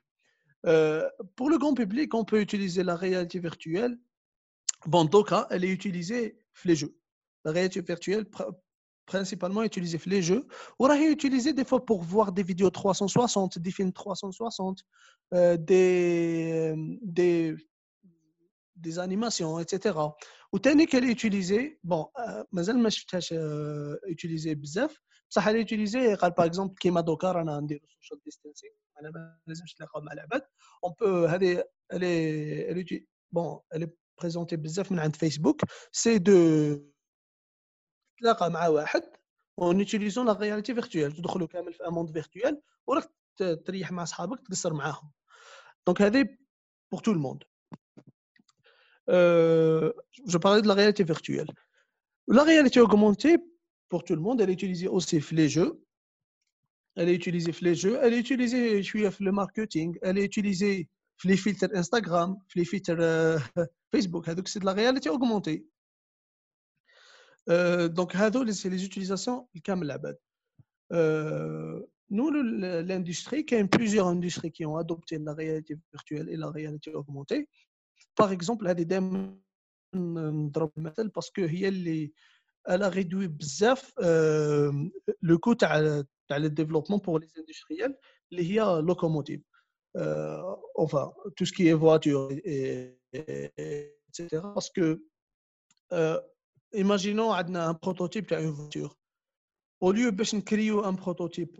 [0.66, 3.98] Euh, pour le grand public, on peut utiliser la réalité virtuelle.
[4.87, 6.94] Bon, Doka, elle est utilisée dans les jeux.
[7.44, 8.52] La réalité virtuelle, pr-
[9.08, 10.46] principalement utilisée dans les jeux.
[10.78, 14.84] On l'a utilisée des fois pour voir des vidéos 360, des films 360,
[15.34, 17.56] euh, des, des,
[18.76, 19.98] des animations, etc.
[20.52, 25.56] Ou تاني qu'elle est utilisée, bon, euh, مازال ما شفتهاش euh, utilisée بزاف بصح elle
[25.56, 30.02] est utilisée قال par exemple كيما دوكا رانا نديرو social distancing انا ما لازمش نتلاقاو
[30.02, 30.42] مع العباد
[30.87, 35.61] on peut هذه elle est elle est bon elle est présentée بزاف من عند فيسبوك
[35.92, 36.91] سي دو
[38.22, 39.02] تلاقى مع واحد
[39.58, 44.04] اون utilisant لا رياليتي فيرتوال تدخلوا كامل في ان موند فيرتوال وراك ت- تريح مع
[44.04, 45.11] صحابك تقصر معاهم
[45.87, 46.24] دونك هذه
[46.94, 47.44] pour tout le monde
[49.11, 49.92] Euh,
[50.26, 51.48] je parlais de la réalité virtuelle.
[52.26, 53.38] La réalité augmentée,
[53.88, 55.72] pour tout le monde, elle est utilisée aussi dans les jeux.
[56.96, 57.98] Elle est utilisée dans les jeux.
[58.02, 59.98] Elle est utilisée je suis dans le marketing.
[60.02, 60.88] Elle est utilisée
[61.24, 63.38] dans les filtres Instagram, dans les filtres euh,
[63.92, 64.28] Facebook.
[64.38, 65.64] Donc, c'est de la réalité augmentée.
[67.49, 68.15] Euh, donc,
[68.51, 69.47] c'est les utilisations
[70.91, 76.38] euh, Nous, l'industrie, il y a plusieurs industries qui ont adopté la réalité virtuelle et
[76.38, 77.49] la réalité augmentée.
[78.15, 78.73] Par exemple, euh,
[80.97, 82.12] elle parce qu'elle
[82.65, 83.29] a réduit
[83.99, 85.56] le coût
[86.39, 87.97] le développement pour les industriels,
[88.32, 88.43] les
[88.82, 89.43] locomotives.
[90.75, 92.29] Enfin, tout ce qui est voiture,
[93.13, 94.41] etc.
[94.53, 95.03] Parce que
[96.76, 98.90] imaginons عندنا un prototype تاع une voiture
[99.84, 101.56] au lieu باش نكريو ان بروتوتيب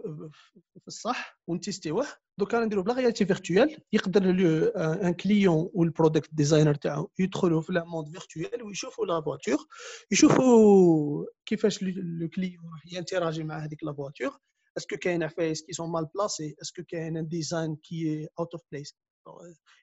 [0.81, 2.07] في الصح ونتيستيوه
[2.39, 7.85] دوكا نديرو بلا رياليتي فيرتوال يقدر لو ان كليون والبرودكت ديزاينر تاعو يدخلوا في لا
[7.85, 9.67] موند فيرتوال ويشوفوا لا فواتور
[10.11, 14.39] يشوفوا كيفاش لو كليون راح ينتراجي مع هذيك لا فواتور
[14.77, 18.99] اسكو كاين عفايس كي سون مال بلاسي اسكو كاين ان ديزاين كي اوت اوف بليس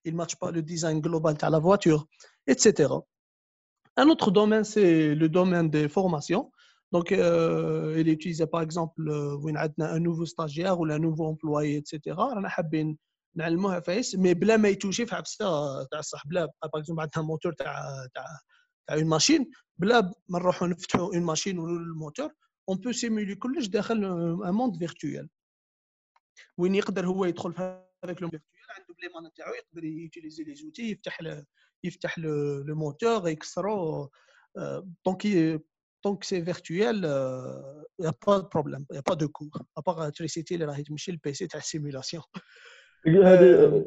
[0.07, 2.05] il match pas le design global تاع la voiture
[2.47, 3.01] etc
[3.99, 6.51] un autre domaine c'est le domaine des formations
[6.91, 10.99] donc, euh, il est utilisé par exemple euh, وين عندنا un nouveau stagiaire ou un
[10.99, 12.15] nouveau employé, etc.
[12.17, 12.97] رانا حابين
[13.35, 17.53] نعلموها فايس مي بلا ما يتوشي في عبسه تاع الصح بلا باغ اكزومبل عندنا موتور
[17.53, 17.73] تاع
[18.13, 18.25] تاع
[18.87, 22.29] تاع اون ماشين بلا ما نروحوا نفتحوا اون ماشين ونقولوا الموتور
[22.69, 24.05] اون بو سيمولي كلش داخل
[24.45, 25.29] ان موند فيرتوال
[26.57, 30.55] وين يقدر هو يدخل في هذاك لو فيرتوال عنده بلي مان تاعو يقدر يوتيليزي لي
[30.55, 31.45] زوتي يفتح له
[31.83, 34.09] يفتح لو موتور يكسرو
[35.05, 35.61] دونك
[36.07, 36.97] Donc, c'est virtuel,
[37.97, 39.57] il n'y a pas de problème, il n'y a pas de cours.
[39.75, 42.23] À part l'électricité, اللي راهي تمشي البيسي تاع السيمولاسيون.
[43.07, 43.85] هذه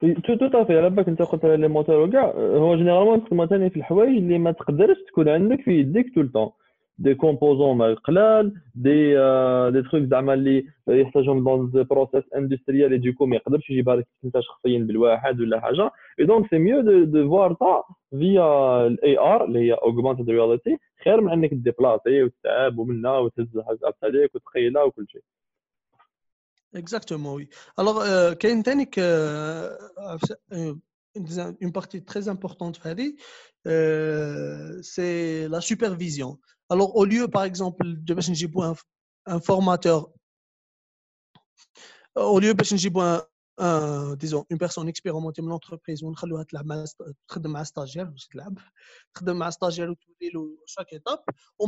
[0.00, 3.76] تو تو طافي على بالك انت قلت لي موتور وكاع هو جينيرالمون نستخدمها ثاني في
[3.76, 6.50] الحوايج اللي ما تقدرش تكون عندك في يديك طول الطون
[6.97, 12.99] des composants قلال des euh, des trucs زعما اللي يحتاجهم dans des process industriels et
[12.99, 16.83] du coup ما يقدرش يجيبها لك انت شخصيا بالواحد ولا حاجة et donc c'est mieux
[16.83, 22.23] de de voir ça via الاي ار اللي هي augmented reality خير من انك تديبلاصي
[22.23, 25.21] وتتعب ومنا وتهز الحاجة عليك وتخيلها وكل شيء
[26.75, 27.47] Exactement, oui.
[27.77, 28.99] Alors, euh, كاين ثانيك
[31.61, 33.15] une partie très importante, Fadi,
[33.67, 36.39] euh, c'est la supervision.
[36.69, 38.75] Alors, au lieu, par exemple, de passer un,
[39.25, 40.09] un formateur,
[42.17, 42.77] euh, au lieu de passer
[43.57, 46.11] un, disons, une personne expérimentée dans l'entreprise, on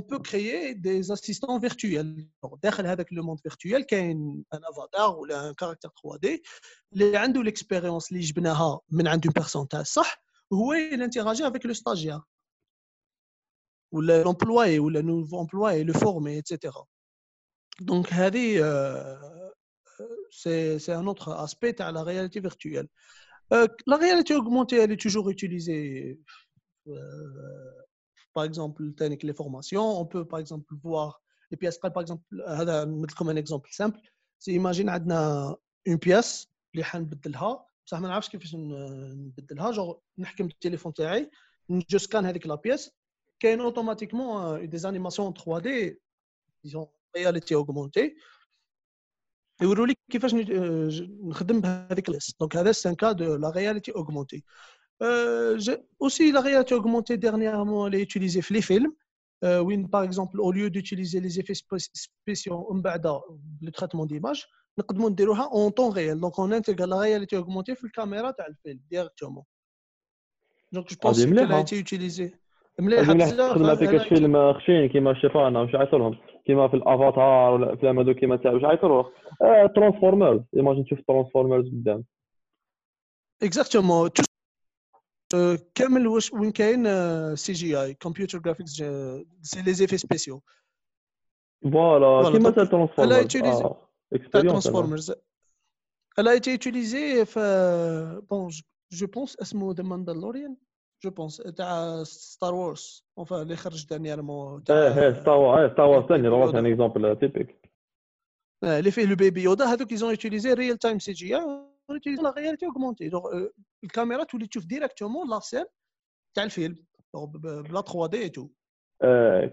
[0.02, 2.28] peut créer des assistants virtuels.
[2.62, 4.04] Avec le monde virtuel, il y a
[4.58, 6.42] un avatar ou un caractère 3D,
[6.94, 9.68] qui a l'expérience que j'ai d'une personne,
[10.92, 12.22] il interagit avec le stagiaire
[13.93, 16.73] ولا l'employé ولا nouveau employé le former etc
[17.83, 19.51] donc هذه euh,
[20.31, 22.89] c'est c'est un autre aspect تاع la réalité virtuelle
[23.53, 26.19] Euh, la réalité augmentée elle est toujours utilisée
[26.89, 27.83] euh,
[28.35, 32.85] par exemple تانيك les formations on peut par exemple voir les pièces par exemple هذا
[32.85, 34.01] نمثل لكم un exemple simple
[34.39, 35.57] c'est imagine عندنا
[35.89, 41.31] une pièce اللي حنبدلها بصح ما نعرفش كيفاش ن- نبدلها جو نحكم بالتليفون تاعي
[41.71, 42.91] نجو سكان هذيك لا بيس
[43.41, 46.01] كاين اوتوماتيكمون دي انيماسيون 3 دي
[46.65, 48.17] ديزون رياليتي اوغمونتي
[49.63, 53.51] يوروا لك كيفاش ن- آه، ج- نخدم بهذيك البيس دونك هذا سان كا دو لا
[53.51, 54.45] رياليتي اوغمونتي
[56.05, 58.93] aussi la réalité augmentée dernièrement elle est utilisée في les films
[59.45, 63.07] euh, وين par exemple au lieu d'utiliser les effets spé- spéciaux من بعد
[63.63, 64.47] le traitement d'image
[64.79, 68.81] نقدموا نديروها en temps réel donc on intègre la réalité augmentée في الكاميرا تاع الفيلم
[68.95, 69.43] directement
[70.77, 71.63] donc je pense هذه qu'elle a مليحة.
[71.65, 72.35] été utilisée
[72.81, 76.19] مليحة هذه بزاف تخدم elle a كاش été- فيلم خشين كيما شيفا انا واش عيطولهم
[76.47, 79.05] كيما في الافاتار ولا الافلام هذو كيما تاع واش عيطولوا
[79.67, 82.05] ترانسفورمرز ايماجين تشوف ترانسفورمرز قدام
[83.45, 84.25] exactement tout
[85.35, 86.87] euh, كامل واش وين كاين
[87.37, 88.71] سي جي اي كمبيوتر جرافيكس
[89.43, 90.43] سي لي زيفي سبيسيو
[91.63, 95.15] فوالا Voilà, كيما donc, تاع elle a ترانسفورمرز utilisé- اه تاع اكسبيريونس Transformers.
[96.21, 100.55] Elle a été utilisée في bon je, je pense اسمه The Mandalorian
[101.04, 103.08] جو بونس تاع ستار وورز.
[103.32, 107.70] اللي خرج دانييرمون تاع آه ستار وورز ستار وورز ثاني راه ان اكزومبل تيبيك
[108.64, 111.38] اللي فيه لو بيبي يودا هذوك ايزون يوتيليزي ريال تايم سي جي
[111.92, 113.12] يوتيليزي لا رياليتي اوغمونتي
[113.84, 115.66] الكاميرا تولي تشوف ديريكتومون لا سين
[116.36, 116.76] تاع الفيلم.
[117.14, 118.48] بلا 3 دي تو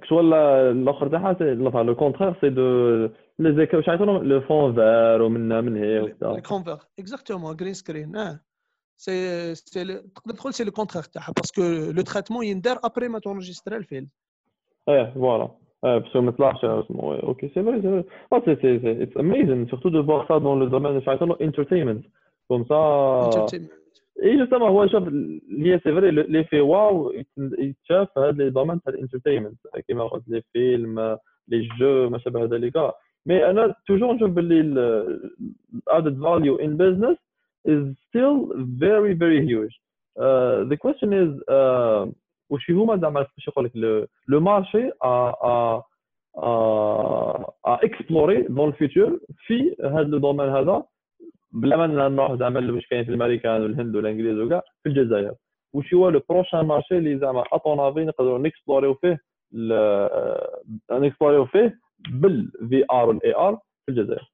[0.02, 2.62] كش ولا الآخر تاعها لو كونترير سي دو
[3.38, 6.64] لي زيكا واش عيطوا لو فون فار ومن من هي وكذا فون
[6.98, 8.40] اكزاكتومون جرين سكرين آه
[8.96, 11.62] سي سي تقدر تقول سي لو كونترير تاعها باسكو
[11.96, 14.08] لو تريتمون يندار ابري ما تونجستري الفيلم
[14.88, 15.48] إيه فوالا
[15.84, 20.02] إيه باسكو ما طلعش أوكي سي فري سي فري سي سي اتس اميزين سورتو دو
[20.02, 22.04] فوار سا دون لو دومين عيطولو انترتينمنت
[22.48, 22.74] كوم سا.
[24.22, 28.50] اي جوستومون هو اللي هي سي فري لي في واو يت- يتشاف في هاد لي
[28.50, 29.54] دومين تاع الانترتينمنت
[29.86, 32.92] كيما قلت لي فيلم لي جو ما شابه ذلك
[33.26, 34.60] مي أنا توجور نشوف باللي
[35.88, 37.16] الادد فاليو ان بزنس
[37.64, 38.36] is still
[38.86, 39.74] very very huge.
[40.24, 42.12] Uh, the question is uh,
[42.50, 45.82] وش هما زعما باش يقول لك لو مارشي ا
[47.66, 50.82] اكسبلوري دون الفيتور في هذا لو دومين هذا.
[51.52, 55.34] بلا ما نروح زعما واش كاين في الأمريكان والهند والإنجليز وكاع في الجزائر.
[55.72, 59.18] وش هو لو بروشان مارشي اللي زعما اطون افي نقدروا نكسبلوريو فيه
[60.92, 61.78] نكسبلوريو فيه
[62.10, 64.33] بالفي ار والاي ار في الجزائر؟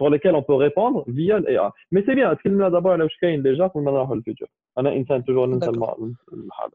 [0.00, 1.70] sur lesquels on peut répondre via l'AI.
[1.92, 4.46] Mais c'est bien, تكلمنا دابا على واش كاين ديجا قبل ما نروحوا للفيوتشر.
[4.78, 5.98] انا انسان توجور ننسى D'accord.
[5.98, 6.74] الم- الحاضر.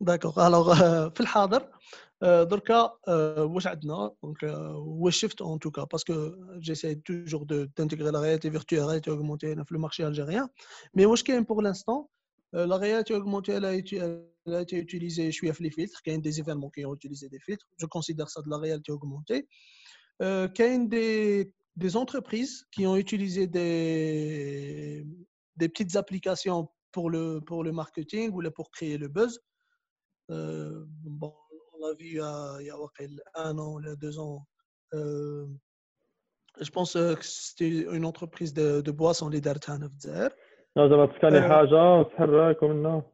[0.00, 0.74] داكوغ الوغ
[1.10, 1.68] في الحاضر
[2.22, 7.64] آه، دركا آه، واش عندنا دونك آه، واش شفت اون توكا باسكو جيساي توجور دو
[7.64, 10.48] تانتيغري لا رياليتي فيرتوال رياليتي اوغمونتي هنا في المارشي الجيريان
[10.94, 12.06] مي واش كاين بور لانستون
[12.52, 16.20] لا رياليتي اوغمونتي elle a été elle a été utilisée شويه في لي فيلتر كاين
[16.20, 19.46] دي ايفينمون كي ont utilisé des filtres je considère ça de la réalité augmentée
[20.22, 25.06] Euh, كاين des des entreprises qui ont utilisé des
[25.56, 29.34] des petites applications pour le pour le marketing ou là pour créer le buzz
[30.30, 31.34] Euh, bon,
[31.72, 33.06] on l'a vu il y a, il y a واقع
[33.36, 34.44] un an ou deux ans
[34.94, 35.46] euh,
[36.60, 40.30] Je pense euh, que c'était une entreprise de, de boissons اللي دارتها هنا في الجزائر.
[40.76, 41.48] لا زعما تسكاني آه.
[41.48, 43.11] حاجه وتحرك ومنها آه،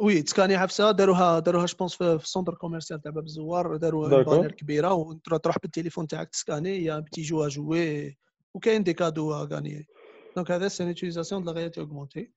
[0.00, 4.10] وي تسكاني حفصه داروها داروها جو بونس في في السونتر كوميرسيال تاع باب الزوار داروها
[4.10, 4.36] داكور.
[4.36, 8.18] بانر كبيره وانت تروح بالتليفون تاعك تسكاني يا بتي جو ا جوي
[8.54, 9.86] وكاين دي كادو ا غاني
[10.36, 12.32] دونك هذا سي utilisation de la réalité augmentée.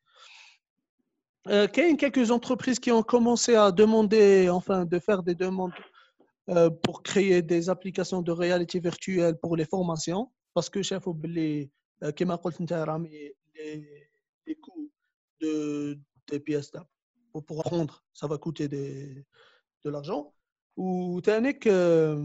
[1.50, 5.36] Euh, qu'il y a quelques entreprises qui ont commencé à demander, enfin, de faire des
[5.36, 5.78] demandes
[6.50, 11.70] euh, pour créer des applications de réalité virtuelle pour les formations, parce que chef les,
[12.04, 14.10] euh, كما قلت انت رامي les,
[14.48, 14.90] les coûts
[15.42, 16.00] de,
[16.32, 16.88] des pièces d'ap-
[17.41, 19.25] pour rendre, ça va coûter de
[19.85, 20.33] l'argent.
[20.79, 21.21] Ou
[21.67, 22.17] euh,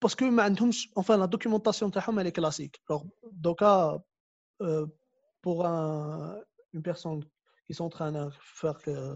[0.00, 0.24] parce que
[0.96, 2.80] enfin, la documentation elle est classique.
[2.88, 3.98] Alors, donc, ah,
[4.62, 4.86] euh,
[5.42, 7.22] pour une personne
[7.66, 9.14] qui est en train de faire euh,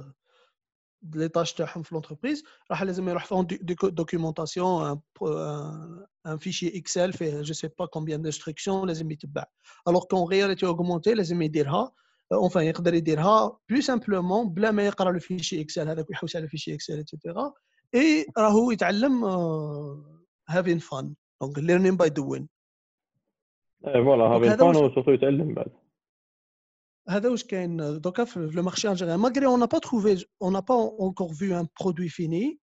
[1.14, 7.49] les tâches de l'entreprise, elle a une documentation, un, un, un, fichier Excel fait je
[7.49, 9.03] ne sais pas combien d'instructions, les
[9.87, 11.33] Alors qu'en réalité augmentée, les
[12.34, 16.74] enfin يقدر يديرها plus simplement بلا ما يقرا le fichier Excel هذاك ويحوس على fichier
[16.78, 17.34] Excel etc
[17.96, 21.06] et راهو يتعلم uh, having fun
[21.44, 22.46] donc learning by doing
[23.88, 25.72] اي فوالا دونك هافين هذا فان واش- وسورتو يتعلم بعد
[27.10, 30.62] هذا واش كاين دوكا في le marché algérien malgré on n'a pas trouvé on n'a
[30.62, 30.76] pas
[31.08, 32.60] encore vu un produit fini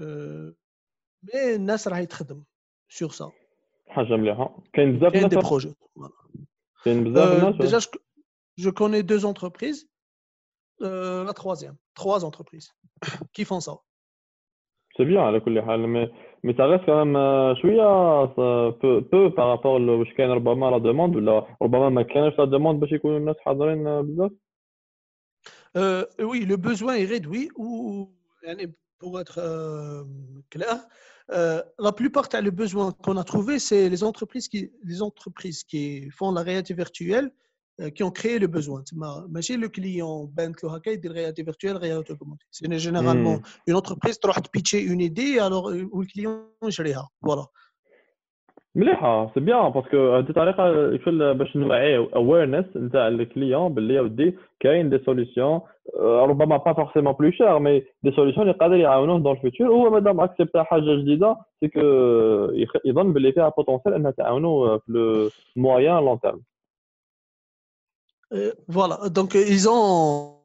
[0.00, 0.52] euh,
[1.26, 2.44] mais الناس راهي تخدم
[2.88, 3.30] sur ça
[3.88, 6.44] حاجه مليحه كاين بزاف كاين des الناس projets voilà.
[6.84, 7.88] كاين بزاف Euh, الناس déjà,
[8.56, 9.88] je, je connais deux entreprises.
[10.82, 12.68] Euh, la troisième, trois entreprises
[13.34, 13.76] qui font ça.
[14.96, 16.12] سي بيان على كل حال مي
[16.44, 21.16] مي ça reste quand même آه، شويه بو بو بارابور واش كاين ربما لا دوموند
[21.16, 24.30] ولا ربما ما كانش لا دوموند باش يكونوا الناس حاضرين آه، بزاف
[25.74, 28.10] Euh, oui, le besoin est réduit ou,
[28.42, 30.04] يعني, pour être euh,
[30.50, 30.76] clair,
[31.30, 36.10] euh, la plupart des besoins qu'on a trouvé, c'est les entreprises qui, les entreprises qui
[36.10, 37.45] font la réalité virtuelle euh,
[37.94, 38.82] qui ont créé le besoin.
[39.30, 42.46] Mais le client, ben, le hacker, il dit réalité virtuelle, réalité augmentée.
[42.50, 43.68] C'est généralement Hmm.
[43.68, 46.36] une entreprise qui te pitcher une idée alors euh, où le client
[46.68, 47.06] gère.
[47.20, 47.44] Voilà.
[48.74, 54.36] مليحه سي بيان باسكو هذه طريقه يكفل باش نوعي اويرنس نتاع الكليون باللي يا ودي
[54.60, 55.60] كاين دي سوليسيون
[56.00, 60.20] ربما با فورسيمون بلو شير مي دي سوليسيون اللي قادر يعاونوه دون الفيتور هو مادام
[60.20, 61.80] اكسبتا حاجه جديده سي كو
[62.84, 66.40] يظن باللي فيها بوتونسيال انها تعاونو في لو مويان لون تيرم
[68.33, 70.41] euh, voilà, donc euh, ils ont.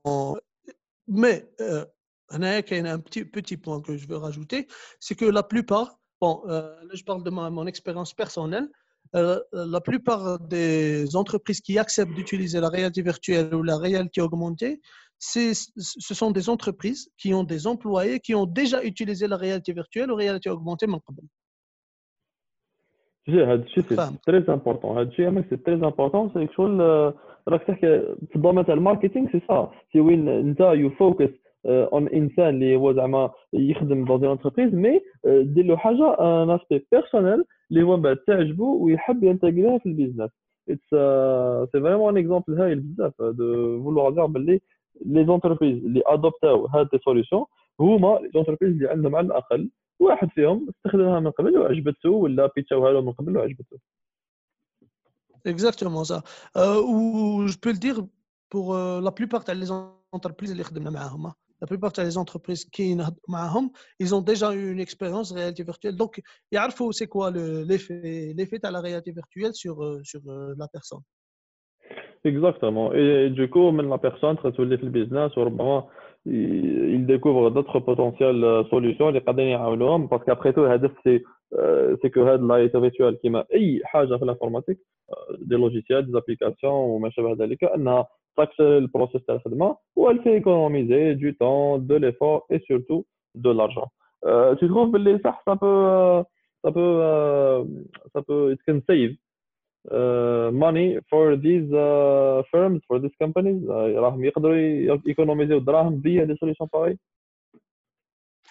[1.08, 1.84] Mais euh,
[2.32, 4.66] il y a un petit, point que je veux rajouter
[5.00, 8.68] c'est que la plupart, bon, là je parle de ma, mon expérience personnelle,
[9.12, 14.80] la plupart des entreprises qui acceptent d'utiliser la réalité virtuelle ou la réalité augmentée,
[15.18, 15.52] ce
[16.14, 20.16] sont des entreprises qui ont des employés qui ont déjà utilisé la réalité virtuelle ou
[20.16, 20.86] la réalité augmentée.
[23.26, 23.94] C'est
[24.26, 24.96] très important.
[25.50, 26.30] C'est très important.
[26.32, 27.14] C'est quelque chose.
[27.48, 28.00] راك تحكي
[28.30, 31.30] في الدومين تاع الماركتينغ سي سا سي وين انت يو فوكس
[31.66, 37.44] اون انسان اللي هو زعما يخدم دون انتربريز مي دير له حاجة ان اسبي بيرسونيل
[37.70, 40.30] اللي هو من بعد تعجبه ويحب ينتقلها في البيزنس
[40.68, 40.88] اتس
[41.72, 44.60] سي فريمون ان اكزومبل هايل بزاف دو فولوار دير باللي
[45.06, 47.44] لي زونتربريز اللي ادوبتاو هاد دي سوليسيون
[47.80, 52.92] هما لي زونتربريز اللي عندهم على الأقل واحد فيهم استخدمها من قبل وعجبته ولا بيتشاوها
[52.92, 53.78] له من قبل وعجبته.
[55.44, 56.22] Exactement ça.
[56.56, 58.00] Euh, ou je peux le dire
[58.48, 59.70] pour la plupart des
[60.12, 60.54] entreprises,
[61.62, 62.96] la plupart des entreprises qui
[64.00, 65.96] ils ont déjà eu une expérience réalité virtuelle.
[65.96, 70.54] Donc, il faut c'est quoi l'effet l'effet de la réalité virtuelle sur, euh, sur euh,
[70.58, 71.02] la personne?
[72.24, 72.92] Exactement.
[72.92, 75.32] Et du coup, même la personne, tu le business,
[76.25, 80.91] وربما ي- il découvre d'autres potentielles euh, solutions اللي قادرين يعاونوهم parce qu'après tout الهدف
[81.03, 81.23] سي
[82.01, 84.77] سي كو هاد لا فيرتوال كيما اي حاجه في الانفورماتيك
[85.39, 91.15] دي لوجيسيال دي زابليكاسيون وما شابه ذلك انها تاكسل البروسيس تاع الخدمه وelle fait économiser
[91.15, 93.87] du temps de l'effort et surtout de l'argent
[94.25, 96.23] Euh, tu trouves باللي صح ça peut euh,
[96.63, 97.63] ça peut euh,
[98.13, 99.17] ça peut it can save uh,
[100.65, 106.25] money for these uh, firms for these companies uh, راهم يقدروا ي- يكونوميزيو الدراهم via
[106.25, 106.97] des solutions pareilles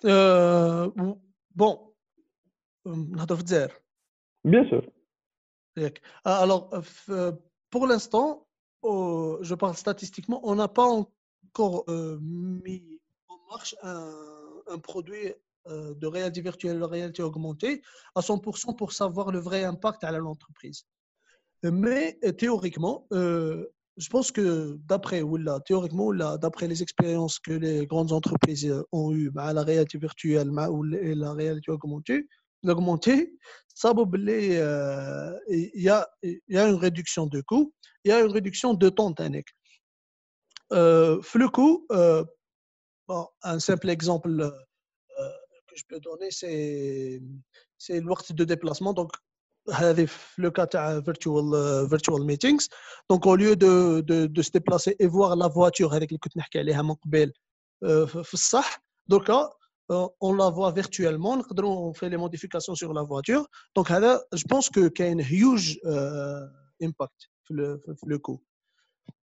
[0.05, 1.19] Euh, ou-
[1.55, 1.93] bon,
[2.87, 3.71] euh, نهضر في الجزائر.
[4.45, 4.83] bien sûr
[5.77, 6.01] ياك.
[6.25, 7.33] Ah, Alors, euh, f- euh,
[7.71, 8.47] pour l'instant,
[8.85, 14.13] euh, je parle statistiquement, on n'a pas encore euh, mis en marche un,
[14.75, 15.35] un produit
[15.69, 17.83] euh, de réalité virtuelle, de réalité augmentée
[18.15, 20.87] à 100% pour savoir le vrai impact à l'entreprise.
[21.64, 25.22] Mais euh, théoriquement, euh, je pense que d'après
[25.60, 29.98] théoriquement là, d'après les expériences que les grandes entreprises euh, ont eues à la réalité
[29.98, 30.52] virtuelle
[31.02, 32.28] et la réalité augmentée,
[32.64, 33.38] l'augmenter,
[33.76, 33.94] ça
[35.50, 38.90] il y a, y a une réduction de coût, il y a une réduction de
[38.90, 39.14] temps.
[40.72, 41.86] Euh, le coût,
[43.44, 44.52] un simple exemple
[45.68, 47.22] que je peux donner, c'est
[47.78, 48.94] c'est temps de déplacement.
[48.94, 49.12] Donc,
[49.73, 52.69] هذه في le cas de virtual euh, virtual meetings
[53.11, 56.37] donc au lieu de de, de se déplacer et voir la voiture هذيك اللي كنت
[56.37, 57.33] نحكي عليها من قبل
[57.85, 59.51] euh, في الصح دركا
[59.93, 63.47] euh, on la voit virtuellement نقدروا on fait les modifications sur la voiture
[63.79, 68.41] donc هذا je pense que كاين huge euh, impact في le, في le coût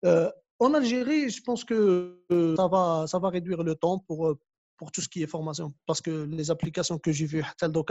[0.04, 0.30] euh,
[0.62, 4.38] en Algérie, je pense que euh, ça va, ça va réduire le temps pour, euh,
[4.77, 5.73] pour tout ce qui est formation.
[5.85, 7.43] Parce que les applications que j'ai vues,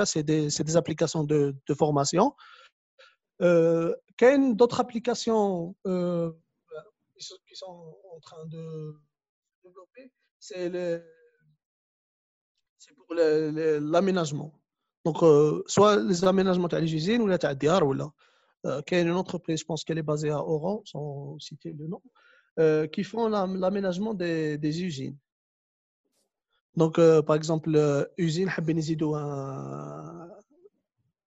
[0.06, 2.34] c'est des, c'est des applications de, de formation.
[3.42, 6.32] Euh, qu'il d'autres applications euh,
[7.18, 8.94] qui, sont, en train de
[9.62, 10.70] développer, c'est,
[13.06, 14.52] pour l'aménagement.
[15.04, 18.10] Donc, euh, soit les aménagements à l'usine ou la diar ou là.
[18.64, 22.02] Euh, a une entreprise, je pense qu'elle est basée à Oran, sans citer le nom,
[22.58, 25.16] euh, qui font la- l'aménagement des, des usines.
[26.75, 29.17] Donc, euh, par exemple, euh, usine حابين يزيدوا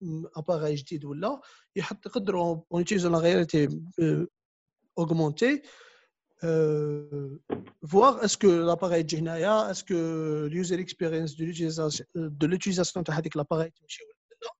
[0.03, 1.41] un appareil جديد ولا
[1.77, 3.69] يحط يقدروا en utilisant la réalité
[4.01, 4.27] euh,
[4.97, 5.63] augmentée
[6.45, 7.39] euh,
[7.83, 13.19] voir est-ce que l'appareil تجي هنايا est-ce que l'user experience de l'utilisation de l'utilisation تاع
[13.19, 14.51] هذيك l'appareil تمشي ولا لا.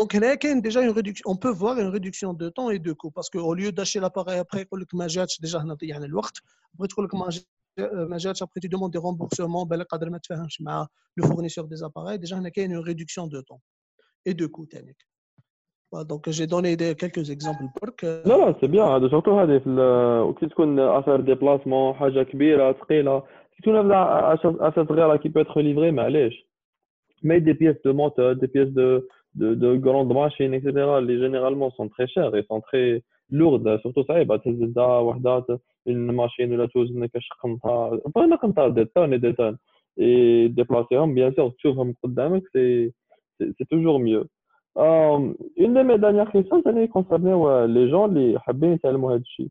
[0.00, 2.92] Donc, هنايا كاين déjà une réduction on peut voir une réduction de temps et de
[2.92, 6.04] coût parce que au lieu d'acheter l'appareil après يقول لك ما جاتش déjà هنا ضيعنا
[6.04, 6.38] الوقت
[6.74, 7.42] بغيت تقول لك ما جا-
[7.92, 10.86] ما جاتش après tu demandes des remboursements بالك قادر ما تفاهمش مع
[11.20, 13.60] le fournisseur des appareils déjà هنا كاين une réduction de temps
[14.28, 14.96] et de coût تانيك.
[15.92, 19.58] Voilà, donc j'ai donné des, quelques exemples برك لا لا سي بيان هذا سورتو هذه
[19.58, 23.94] في ال- وكي تكون افير ديبلاسمون حاجه كبيره ثقيله كي تكون هذا
[24.68, 26.48] افير صغيره كي بو اتر ليفري معليش
[27.24, 29.08] mais des pièces de moteur, des pièces de,
[29.40, 30.68] de, de grandes machines, etc.,
[31.08, 33.02] les généralement sont très chères et sont très
[33.33, 39.19] لوغده سورتو صعيبة تهز لدا وحده الماشين ولا توز كاش قنطه فانا قنطه دي تان
[39.19, 39.57] دي تان.
[39.99, 42.93] إي ديبلاسيهم بيان سور تشوفهم قدامك سي
[43.57, 44.25] سي توجور ميو.
[44.77, 49.47] اون دي مي دانيير كيسيون ثاني كونسيرنيو لي جون لي حابين يتعلموا هذا الشيء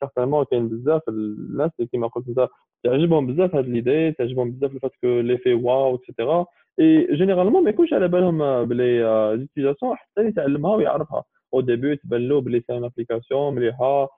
[0.00, 2.48] سيغتانمون كاين بزاف الناس اللي كيما قلت أنت
[2.84, 6.46] تعجبهم بزاف هاد ليدي تعجبهم بزاف الفات كو لي في واو اكسيتيرا
[6.80, 11.24] إي جينيرالمون ما يكونش على بالهم بلي آه، زيتيزاسيون حتى يتعلمها ويعرفها.
[11.54, 14.08] أو ديبي تبان له بلي سي ابليكاسيون مليحه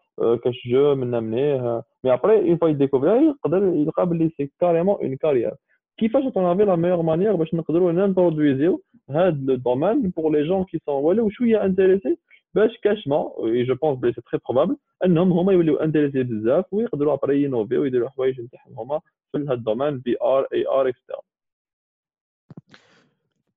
[0.45, 5.17] كاش جو منا منيه مي ابري اون فوا يديكوفريها يقدر يلقى بلي سي كاريمون اون
[5.17, 5.55] كارير
[5.99, 10.65] كيفاش تون افي لا ميور مانيير باش نقدروا نانترودويزيو هاد لو دومين بور لي جون
[10.65, 12.19] كي سون ولو شوية انتريسي
[12.55, 17.15] باش كاشمون اي جو بونس بلي سي تري بروبابل انهم هما يوليو انتريسي بزاف ويقدروا
[17.15, 19.01] ابري ينوفي ويديروا حوايج نتاعهم هما
[19.33, 21.21] في هذا الدومين بي ار اي ار اكسترا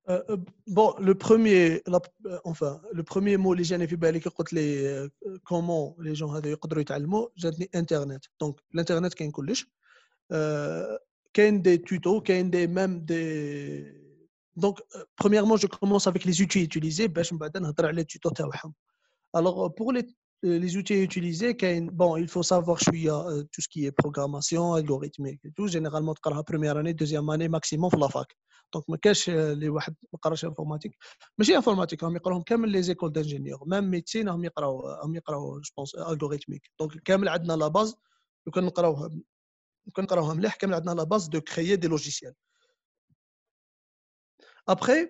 [0.07, 0.37] Euh, euh,
[0.67, 3.95] bon, le premier, la, euh, enfin, le premier mot les gens qui
[4.51, 5.09] les euh,
[5.43, 6.41] comment les gens ont
[7.35, 8.21] j'ai internet.
[8.39, 9.65] Donc l'internet qui collège,
[11.33, 13.91] qu'il des tutos, qu'il des même des
[14.55, 14.79] donc
[15.15, 18.31] premièrement je commence avec les outils utilisés, ben je vais les tutos
[19.33, 20.05] Alors pour les
[20.43, 21.57] les outils utilisés,
[21.91, 23.07] bon, il faut savoir je suis,
[23.51, 25.67] tout ce qui est programmation, algorithmique et tout.
[25.67, 28.27] Généralement, la première année, deuxième année maximum la fac.
[28.74, 30.96] دونك ما كاش آه، اللي واحد ما قراش انفورماتيك
[31.38, 35.70] ماشي انفورماتيك راهم يقراوهم كامل لي زيكول دانجينيور ميم ميديسين راهم يقراو راهم يقراو جو
[35.76, 37.94] بونس الغوريثميك دونك كامل عندنا لا باز
[38.46, 39.08] لو كان نقراوها
[39.86, 42.34] لو كان نقراوها مليح كامل عندنا لا باز دو كريي دي لوجيسيال
[44.66, 45.00] Après,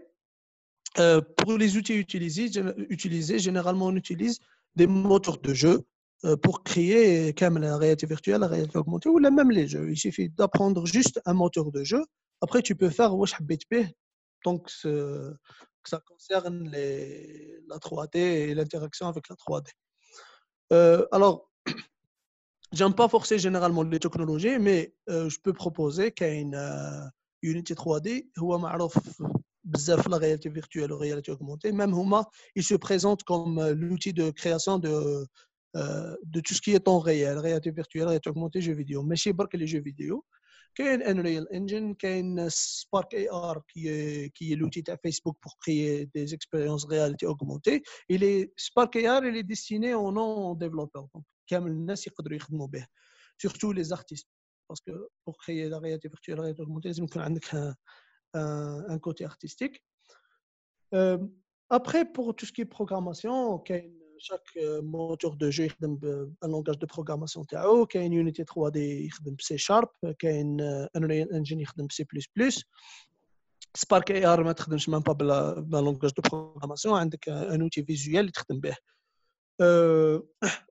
[0.99, 4.39] euh, pour les outils utilisés, gé- utilisés, généralement on utilise
[4.77, 5.85] des moteurs de jeu
[6.25, 9.91] euh, pour créer comme la réalité virtuelle, la réalité augmentée ou même les jeux.
[9.91, 12.03] Il suffit d'apprendre juste un moteur de jeu.
[12.45, 13.93] Après, tu peux faire واش حبيت به.
[14.47, 15.35] Donc, ce-
[15.83, 19.71] que ça concerne les, la 3D et l'interaction avec la 3D.
[20.73, 21.51] Euh, alors,
[22.73, 27.07] j'aime pas forcer généralement les technologies, mais euh, je peux proposer qu'une euh,
[27.43, 28.09] Unity 3D
[28.39, 28.99] هو معروف
[29.65, 31.73] بزاف في la réalité virtuelle ou réalité augmentée.
[31.73, 32.25] Même هما,
[32.57, 35.27] il se présente comme euh, l'outil de création de,
[35.77, 39.03] euh, de tout ce qui est en réel, réalité virtuelle, réalité augmentée, jeux vidéo.
[39.03, 40.25] ماشي برك les jeux vidéo.
[40.75, 46.07] كاين Unreal Engine, كاين Spark AR qui est, qui est l'outil de Facebook pour créer
[46.15, 47.83] des expériences réalité augmentée.
[48.09, 51.09] Il est, Spark AR il est destiné aux non-développeurs.
[51.15, 52.87] Donc, كامل الناس يقدروا يخدموا به.
[53.39, 54.29] Surtout les artistes.
[54.69, 57.75] Parce que pour créer la réalité virtuelle, la réalité augmentée, لازم يكون عندك un,
[58.35, 59.83] un, un côté artistique.
[60.95, 61.19] Euh,
[61.69, 66.35] après, pour tout ce qui est programmation, كاين chaque euh, moteur de jeu يخدم ب-
[66.45, 71.29] un langage de programmation تاعو كاين Unity 3D يخدم ب C Sharp كاين euh, Unreal
[71.33, 72.05] Engine يخدم ب C++
[73.75, 77.85] سبارك اي ار ما تخدمش مام با بلا بلا لونغاج دو بروغراماسيون عندك ان اوتي
[77.85, 78.77] فيزوال اللي تخدم به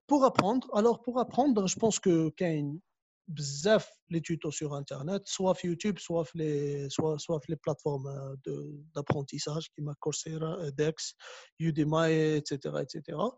[0.09, 2.79] بور ابروندر الوغ بور ابروندر جو بونس كو كاين
[3.27, 7.57] بزاف لي توتو سور انترنت سوا في يوتيوب سوا في لي سوا سوا في لي
[7.65, 8.03] بلاتفورم
[8.45, 11.15] دو دابرونتيساج كيما كورسيرا ديكس
[11.59, 13.31] يوديماي اتسيتيرا اتسيتيرا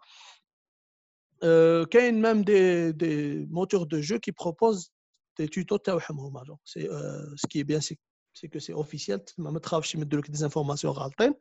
[1.92, 4.94] كاين ميم دي دي موتور دو جو كي بروبوز
[5.40, 6.90] دي توتو تاعهم هما جون سي
[7.36, 8.00] سكي بيان سي
[8.34, 11.34] سي كو سي اوفيسيال ما تخافش يمدوا لك دي انفورماسيون غالطين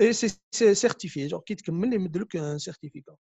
[0.00, 3.16] اي سي سي سيرتيفي جون كي تكمل يمدوا لك ان سيرتيفيكا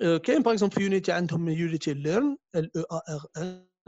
[0.00, 3.26] كاين باغ اكزومبل في يونيتي عندهم يونيتي ليرن ال او ا ار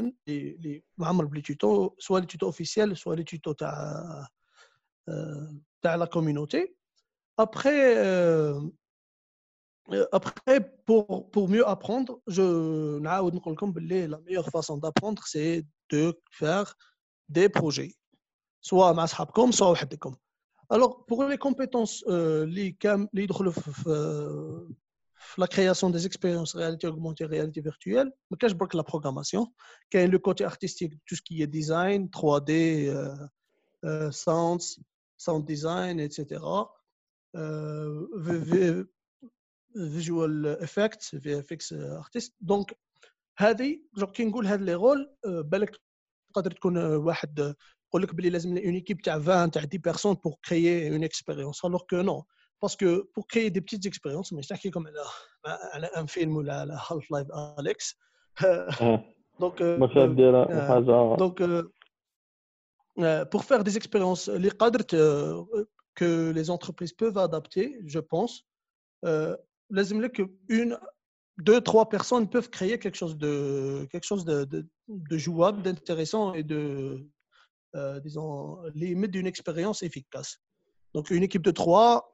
[0.00, 4.28] ان اللي معمر بلي توتو سوا لي توتو اوفيسيال سوا لي توتو تاع
[5.82, 6.76] تاع لا كوميونيتي
[7.38, 7.96] ابخي
[10.12, 12.42] après, pour, pour mieux apprendre, je
[13.02, 16.74] نعاود نقول لكم باللي la meilleure façon d'apprendre c'est de faire
[17.28, 17.94] des projets
[18.60, 20.16] soit مع صحابكم soit وحدكم
[20.74, 24.74] alors pour les compétences اللي كام اللي يدخلوا في, في, في
[25.38, 29.46] la création des expériences réalité augmentée réalité virtuelle ما كاش برك la programmation
[29.90, 33.14] كاين le côté artistique tout ce qui est design 3D euh,
[33.84, 34.80] euh, sounds
[35.18, 36.40] sound design etc
[37.36, 38.06] euh,
[39.76, 42.78] فيجوال افكت في افكس ارتست دونك
[43.38, 45.80] هذه جو كي نقول هاد لي رول بالك
[46.34, 47.54] تقدر تكون واحد
[47.88, 51.64] يقول لك بلي لازم اون ايكيب تاع 20 تاع 10 بيرسون بور كريي اون اكسبيريونس
[51.64, 52.26] الوغ كو نو
[52.61, 54.89] parce que pour créer des petites expériences, mais c'est comme
[55.43, 57.97] un film, la Half-Life Alex.
[59.39, 59.61] Donc,
[63.31, 65.43] pour faire des expériences, les cadres euh,
[65.95, 68.45] que les entreprises peuvent adapter, je pense,
[69.05, 69.35] euh,
[70.13, 70.77] que une,
[71.37, 74.67] deux, trois personnes peuvent créer quelque chose de, quelque chose de,
[75.17, 77.07] jouable, d'intéressant et de,
[77.75, 80.39] euh, disons, limite d'une expérience efficace.
[80.93, 82.13] Donc, une équipe de trois,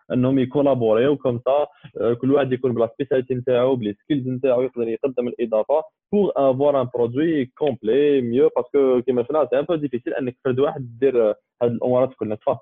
[0.13, 1.67] أنهم يكولابوريو كوم سا
[2.13, 6.87] كل واحد يكون بلا سبيساليتي نتاعو بلي سكيلز نتاعو يقدر يقدم الإضافة بور افوار ان
[6.93, 11.27] برودوي كومبلي ميو باسكو كيما شفنا سي ان بو ديفيسيل إنك فرد واحد دير
[11.61, 12.59] هاد الامورات كلها تفا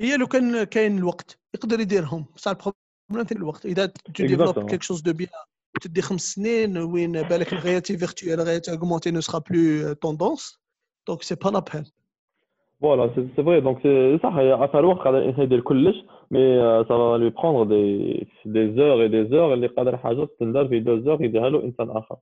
[0.00, 2.26] هي لو كان كاين الوقت يقدر يديرهم.
[2.36, 3.66] بصح البروبليم في الوقت.
[3.66, 5.30] إذا تديفلوب كيك شوز دو بيان
[5.80, 10.58] تدي خمس سنين وين بالك الغياتي فيرتويال الغياتي اوغمونتي نو سرا بلو توندونس
[11.08, 11.84] دونك سي با لا بين
[12.84, 13.78] فوالا سي فري دونك
[14.22, 16.40] صح افار وقت قادر الانسان يدير كلش مي
[16.88, 20.98] سا لوي بروندر دي دي زور اي دي زور اللي قادر حاجة تندار في دو
[20.98, 22.16] زور يديرها له انسان اخر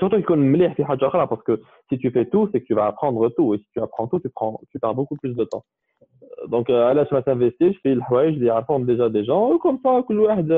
[0.00, 1.56] سورتو يكون مليح في حاجة أخرى باسكو
[1.90, 2.92] سي تو في تو سي tu vas
[3.36, 5.46] tout et si tu apprends tout tu prends tu perds beaucoup plus de
[6.48, 10.48] دونك علاش ما تنفيستيش في الحوايج اللي يعرفهم ديجا دي جون كوم سا كل واحد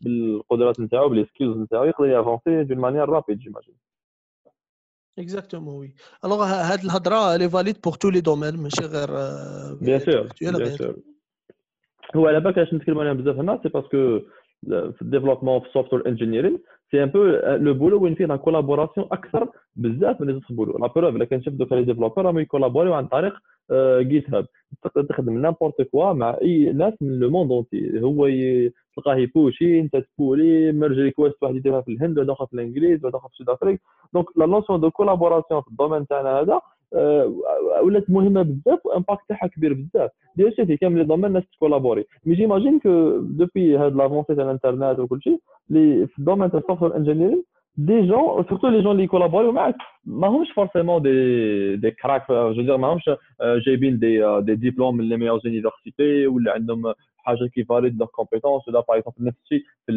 [0.00, 3.74] بالقدرات نتاعو بلي سكيلز نتاعو يقدر يافونسي دون مانيير رابيد جيماجين
[5.18, 5.94] اكزاكتومون وي
[6.24, 9.10] الوغ هاد الهضره لي فاليد بور تو لي دومين ماشي غير
[9.80, 10.96] بيان سور بيان سور
[12.16, 14.20] هو على بالك علاش نتكلم عليها بزاف هنا سي باسكو
[14.66, 16.58] في الديفلوبمون في السوفتوير انجينيرين
[16.90, 17.24] سي ان بو
[17.56, 21.24] لو بولو وين فيه لا كولابوراسيون أكثر بزاف من لي زوت بولو لا بروف الا
[21.24, 23.34] كنشوف دوكا لي ديفلوبور راهم يكولابوريو عن طريق
[24.00, 24.46] جيت هاب
[24.82, 28.26] تقدر تخدم نامبورت كوا مع اي ناس من لو موند اونتي هو
[28.96, 33.14] تلقاه يبوشي انت تبولي ميرج ريكويست واحد يديرها في الهند واحد اخر في الإنجليز واحد
[33.14, 33.80] اخر في سود افريك
[34.14, 36.60] دونك لا نوسيون دو كولابوراسيون في الدومين تاعنا هذا
[37.82, 40.10] ولات مهمة بزاف وامباكت تاعها كبير بزاف.
[40.36, 44.44] بيان سور في كامل لي دومين الناس تكولابوري مي جيماجين كو دوبي هاد لافونسي تاع
[44.44, 45.38] الإنترنت وكل شيء
[45.70, 47.42] اللي في الدومين تاع السوفتوير انجينيرين
[47.76, 49.74] دي جون سورتو لي جون اللي يكولابوريو معاك
[50.04, 53.10] ماهمش فورسيمون دي دي كراك جو دير ماهمش
[53.66, 58.68] جايبين دي دي ديبلوم من لي ميور زونيفرسيتي ولا عندهم حاجة كي فاليد لور كومبيتونس
[58.68, 59.92] ولا باغ اكزومبل نفس الشيء في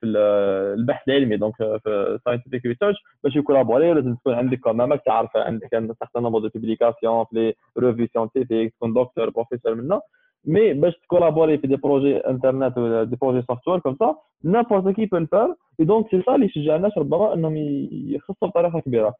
[0.00, 5.74] في البحث العلمي دونك في ساينتيفيك ريسيرش باش يكولابوري لازم تكون عندك كمامك تعرف عندك.
[5.74, 10.00] ان سارتان نومبر دو بوبليكاسيون في لي ريفي سيونتيفيك تكون دكتور بروفيسور منا
[10.44, 15.06] مي باش تكولابوري في دي بروجي انترنت ولا دي بروجي سوفتوير كوم سا نابورت كي
[15.06, 17.56] بو الفار اي دونك سي سا اللي يشجع الناس ربما إنهم
[17.92, 19.14] يخصوا بطريقة كبيرة.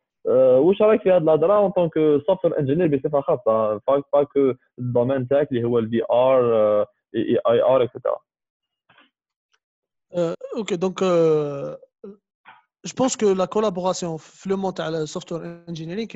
[0.58, 1.92] واش رأيك في هذه الهضره اون طونك
[2.26, 3.80] سوفتوير انجينير بصفة خاصة؟
[4.12, 8.14] با كو الدومين تاعك اللي هو الفي ار et, et IR, etc.
[10.16, 11.76] Euh, ok, donc euh,
[12.84, 16.08] je pense que la collaboration, le montage à la software engineering,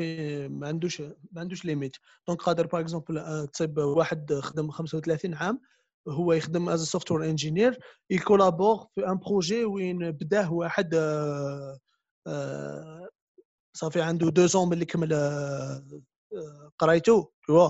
[0.51, 1.97] ما عندوش ما عندوش ليميت
[2.29, 5.61] دونك قادر باغ اكزومبل تصيب واحد خدم 35 عام
[6.09, 7.79] هو يخدم از سوفتوير انجينير
[8.11, 10.95] يكولابور في ان بروجي وين بداه واحد
[13.77, 15.15] صافي عنده دو زون ملي كمل
[16.79, 17.69] قرايته و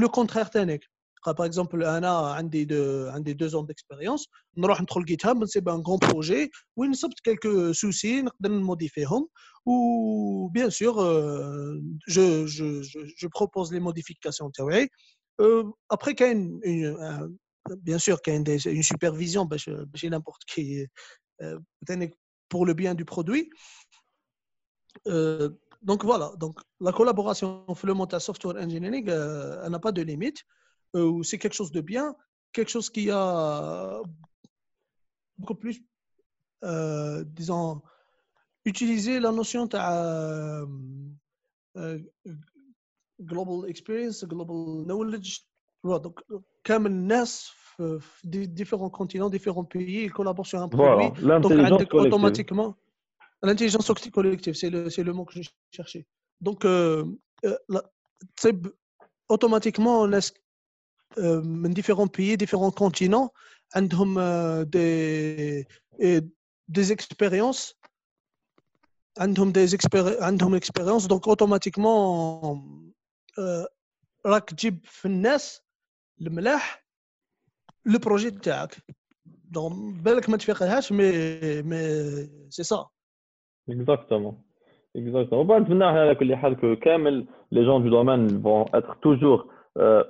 [0.00, 0.89] لو كونترير تانيك
[1.24, 6.84] par exemple, un des deux ans d'expérience, on rentre GitHub, c'est un grand projet où
[6.84, 9.24] il y a quelques soucis, nous modifier hein.
[9.66, 14.50] ou bien sûr, euh, je, propose les modifications.
[15.40, 17.38] Euh, après, il y a une,
[17.78, 20.86] bien sûr qu'il y a une supervision, ben, chez ben, n'importe qui,
[21.42, 21.58] euh,
[22.48, 23.50] pour le bien du produit.
[25.82, 30.44] Donc voilà, donc la collaboration entre le software engineering, n'a pas de limite.
[30.96, 32.16] Euh, où c'est quelque chose de bien,
[32.52, 34.02] quelque chose qui a euh,
[35.38, 35.84] beaucoup plus,
[36.64, 37.80] euh, disons,
[38.64, 40.66] utilisé la notion de
[43.20, 45.42] global experience, global knowledge.
[45.84, 46.20] Voilà, donc,
[46.64, 47.52] comme NAS,
[48.24, 51.22] différents continents, différents pays, ils collaborent sur un produit.
[51.22, 52.74] Donc, automatiquement,
[53.42, 56.04] l'intelligence collective, c'est le, le, mot que je cherchais.
[56.40, 57.04] Donc, euh,
[57.68, 57.82] la,
[59.28, 60.06] automatiquement,
[61.43, 63.29] من différents pays, différents continents,
[63.75, 65.65] عندهم euh, des,
[66.03, 66.21] euh,
[66.67, 67.73] des expériences
[69.19, 72.59] عندهم des expéri- عندهم expérience donc automatiquement
[73.39, 73.65] euh,
[74.25, 75.61] راك تجيب في الناس
[76.21, 76.85] الملاح
[77.85, 78.77] لو بروجي تاعك
[79.25, 81.11] دونك بالك ما تفيقلهاش مي
[81.61, 81.79] مي
[82.49, 82.85] سي سا
[83.71, 84.33] Exactement.
[84.97, 85.43] Exactement.
[85.47, 89.47] Bon, نتمنى احنا على كل حال que كامل les gens du domaine vont être toujours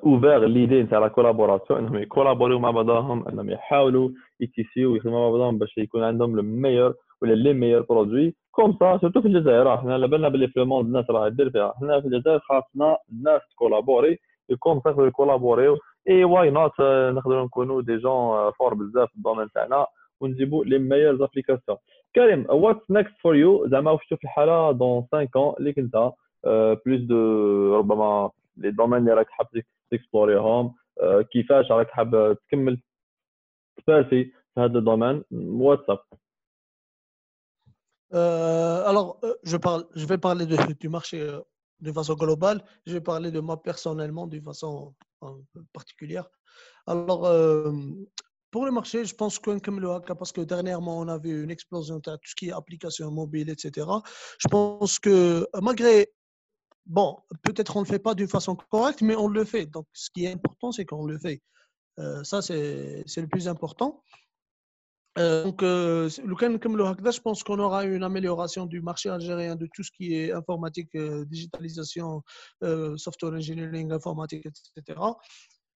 [0.03, 1.71] Ouverts l'idée نتاع la collaboration.
[1.79, 6.95] انهم يكولابوريو مع بعضهم انهم يحاولوا يتيسيو ويخدموا مع بعضهم باش يكون عندهم لو ميور
[7.23, 10.87] ولا لي ميور برودوي كوم سا سورتو في الجزائر إحنا على بالنا باللي في الموند
[10.87, 14.19] الناس راه دير فيها إحنا في الجزائر خاصنا الناس تكولابوري
[14.51, 15.77] يكون تقدروا يكولابوريو
[16.09, 16.81] اي واي نوت
[17.17, 19.87] نقدروا نكونوا دي جون فور بزاف في الدومين تاعنا
[20.21, 21.79] ونجيبوا لي ميور ابليكاسيون
[22.15, 26.11] كريم واتس نيكست فور يو زعما واش تشوف الحاله دون 5 ans اللي كنت
[26.87, 29.48] بلوس دو ربما لي دومين اللي راك حاب
[29.92, 32.82] تكسبلوريهم آه، كيفاش راك حاب تكمل
[33.88, 34.32] تبارسي في
[34.62, 36.00] هذا الدومين واتساب
[38.14, 41.42] Euh, alors, euh, je, parle, je vais parler de- du marché euh,
[41.82, 42.60] de façon globale.
[42.86, 44.94] Je vais parler de moi personnellement d'une façon
[45.24, 45.28] euh,
[45.74, 46.28] particulière.
[46.88, 47.72] Alors, euh,
[48.52, 51.44] pour le marché, je pense que comme le haka, parce que dernièrement, on a vu
[51.44, 53.86] une explosion de tout ce qui est applications mobiles, etc.
[54.40, 56.08] Je pense que euh, malgré,
[56.91, 59.65] Bon, peut-être on ne le fait pas d'une façon correcte, mais on le fait.
[59.65, 61.41] Donc, ce qui est important, c'est qu'on le fait.
[62.01, 64.03] Euh, ça, c'est le plus important.
[65.19, 66.09] Euh, donc, euh,
[66.61, 69.93] comme le Hakda, je pense qu'on aura une amélioration du marché algérien de tout ce
[69.93, 72.23] qui est informatique, euh, digitalisation,
[72.97, 74.99] software engineering, informatique, etc.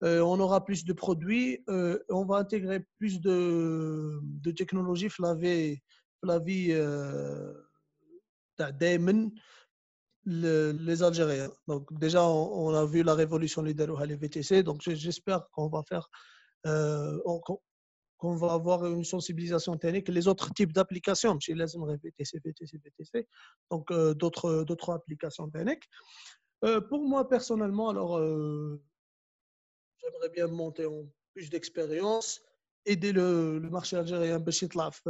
[0.01, 5.79] on aura plus de produits, on va intégrer plus de, technologies, la vie,
[6.23, 6.39] la
[10.25, 11.51] les Algériens.
[11.67, 16.09] Donc déjà, on, a vu la révolution libérale les VTC, donc j'espère qu'on va faire,
[16.65, 17.19] euh,
[18.17, 20.07] qu'on va avoir une sensibilisation technique.
[20.09, 23.27] Les autres types d'applications, chez les VTC, VTC, VTC,
[23.69, 25.87] donc euh, d'autres, applications techniques.
[26.63, 28.17] Euh, pour moi personnellement, alors
[29.97, 32.41] j'aimerais bien monter en plus d'expérience,
[32.85, 35.03] aider le, marché algérien, Béchitlaf,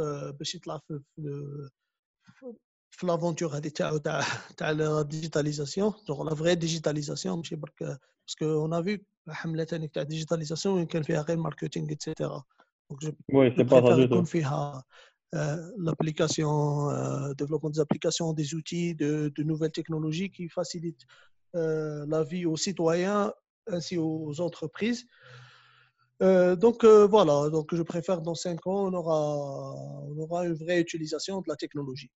[2.95, 4.23] في لافونتور هذه تاعو تاع
[4.57, 8.97] تاع لا ديجيتاليزاسيون جونغ لا فري ديجيتاليزاسيون ماشي برك باسكو اون ا فيو
[9.29, 12.43] حمله ثاني تاع ديجيتاليزاسيون وين كان فيها غير ماركتينغ اتسيتيرا
[12.89, 14.83] دونك جو وي سي با préfère سا دو يكون تو فيها
[15.33, 21.05] euh, l'application, euh, développement des applications, des outils, de, de nouvelles technologies qui facilitent
[21.55, 23.33] euh, la vie aux citoyens
[23.67, 25.05] ainsi aux entreprises.
[26.21, 29.21] Euh, donc euh, voilà, donc je préfère dans 5 ans, on aura,
[30.09, 32.11] on aura une vraie utilisation de la technologie.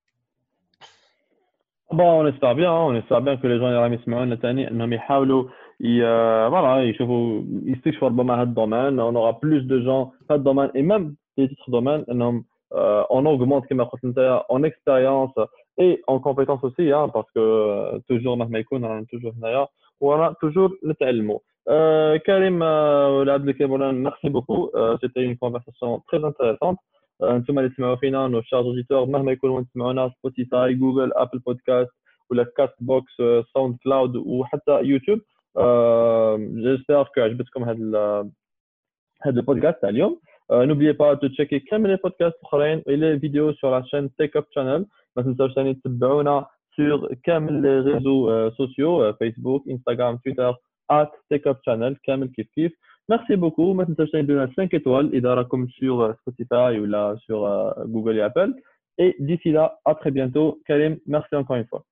[1.91, 4.71] Bon, on espère bien, hein, on espère bien que les gens اللي راهم يسمعونا تاني
[4.71, 5.43] انهم يحاولوا
[5.81, 6.01] ي...
[6.49, 10.81] voilà, يشوفوا يستكشفوا ربما هذا الدومين on aura plus de gens في هذا الدومين et
[10.81, 15.45] même في d'autres domaines انهم euh, on augmente كما قلت انت en expérience
[15.81, 19.67] et en compétence aussi hein, parce que euh, toujours مهما يكون رانا toujours هنايا
[20.01, 21.39] ورانا toujours نتعلموا
[21.69, 26.77] euh, Karim euh, ولا عبد الكريم مولانا merci beaucoup euh, c'était une conversation très intéressante
[26.79, 31.90] آه، أنتم اللي تسمعوا فينا نو شارج أوديتور مهما يكونوا تسمعونا سبوتيفاي جوجل ابل بودكاست
[32.30, 33.12] ولا كاست بوكس
[33.54, 35.20] ساوند كلاود وحتى يوتيوب
[36.56, 38.30] جيسبر كو عجبتكم هذا
[39.22, 40.20] هذا البودكاست تاع اليوم.
[40.52, 44.36] نوبلي با تو تشيكي كامل لي بودكاست الأخرين اي لي فيديو سور لا شين تيك
[44.36, 46.46] اب شانل ما تنساوش ثاني تتبعونا
[46.76, 50.54] سور كامل لي ريزو سوسيو فيسبوك انستغرام تويتر
[50.90, 52.72] ات تيك اب شانل كامل كيف كيف.
[53.10, 53.74] Merci beaucoup.
[53.74, 57.72] Maintenant, je de donner 5 étoiles et comme sur euh, Spotify ou là sur euh,
[57.86, 58.54] Google et Apple.
[58.98, 60.60] Et d'ici là, à très bientôt.
[60.64, 61.84] Karim, merci encore une fois.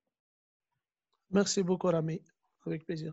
[1.29, 2.21] Merci beaucoup, Rami.
[2.65, 3.11] Avec plaisir.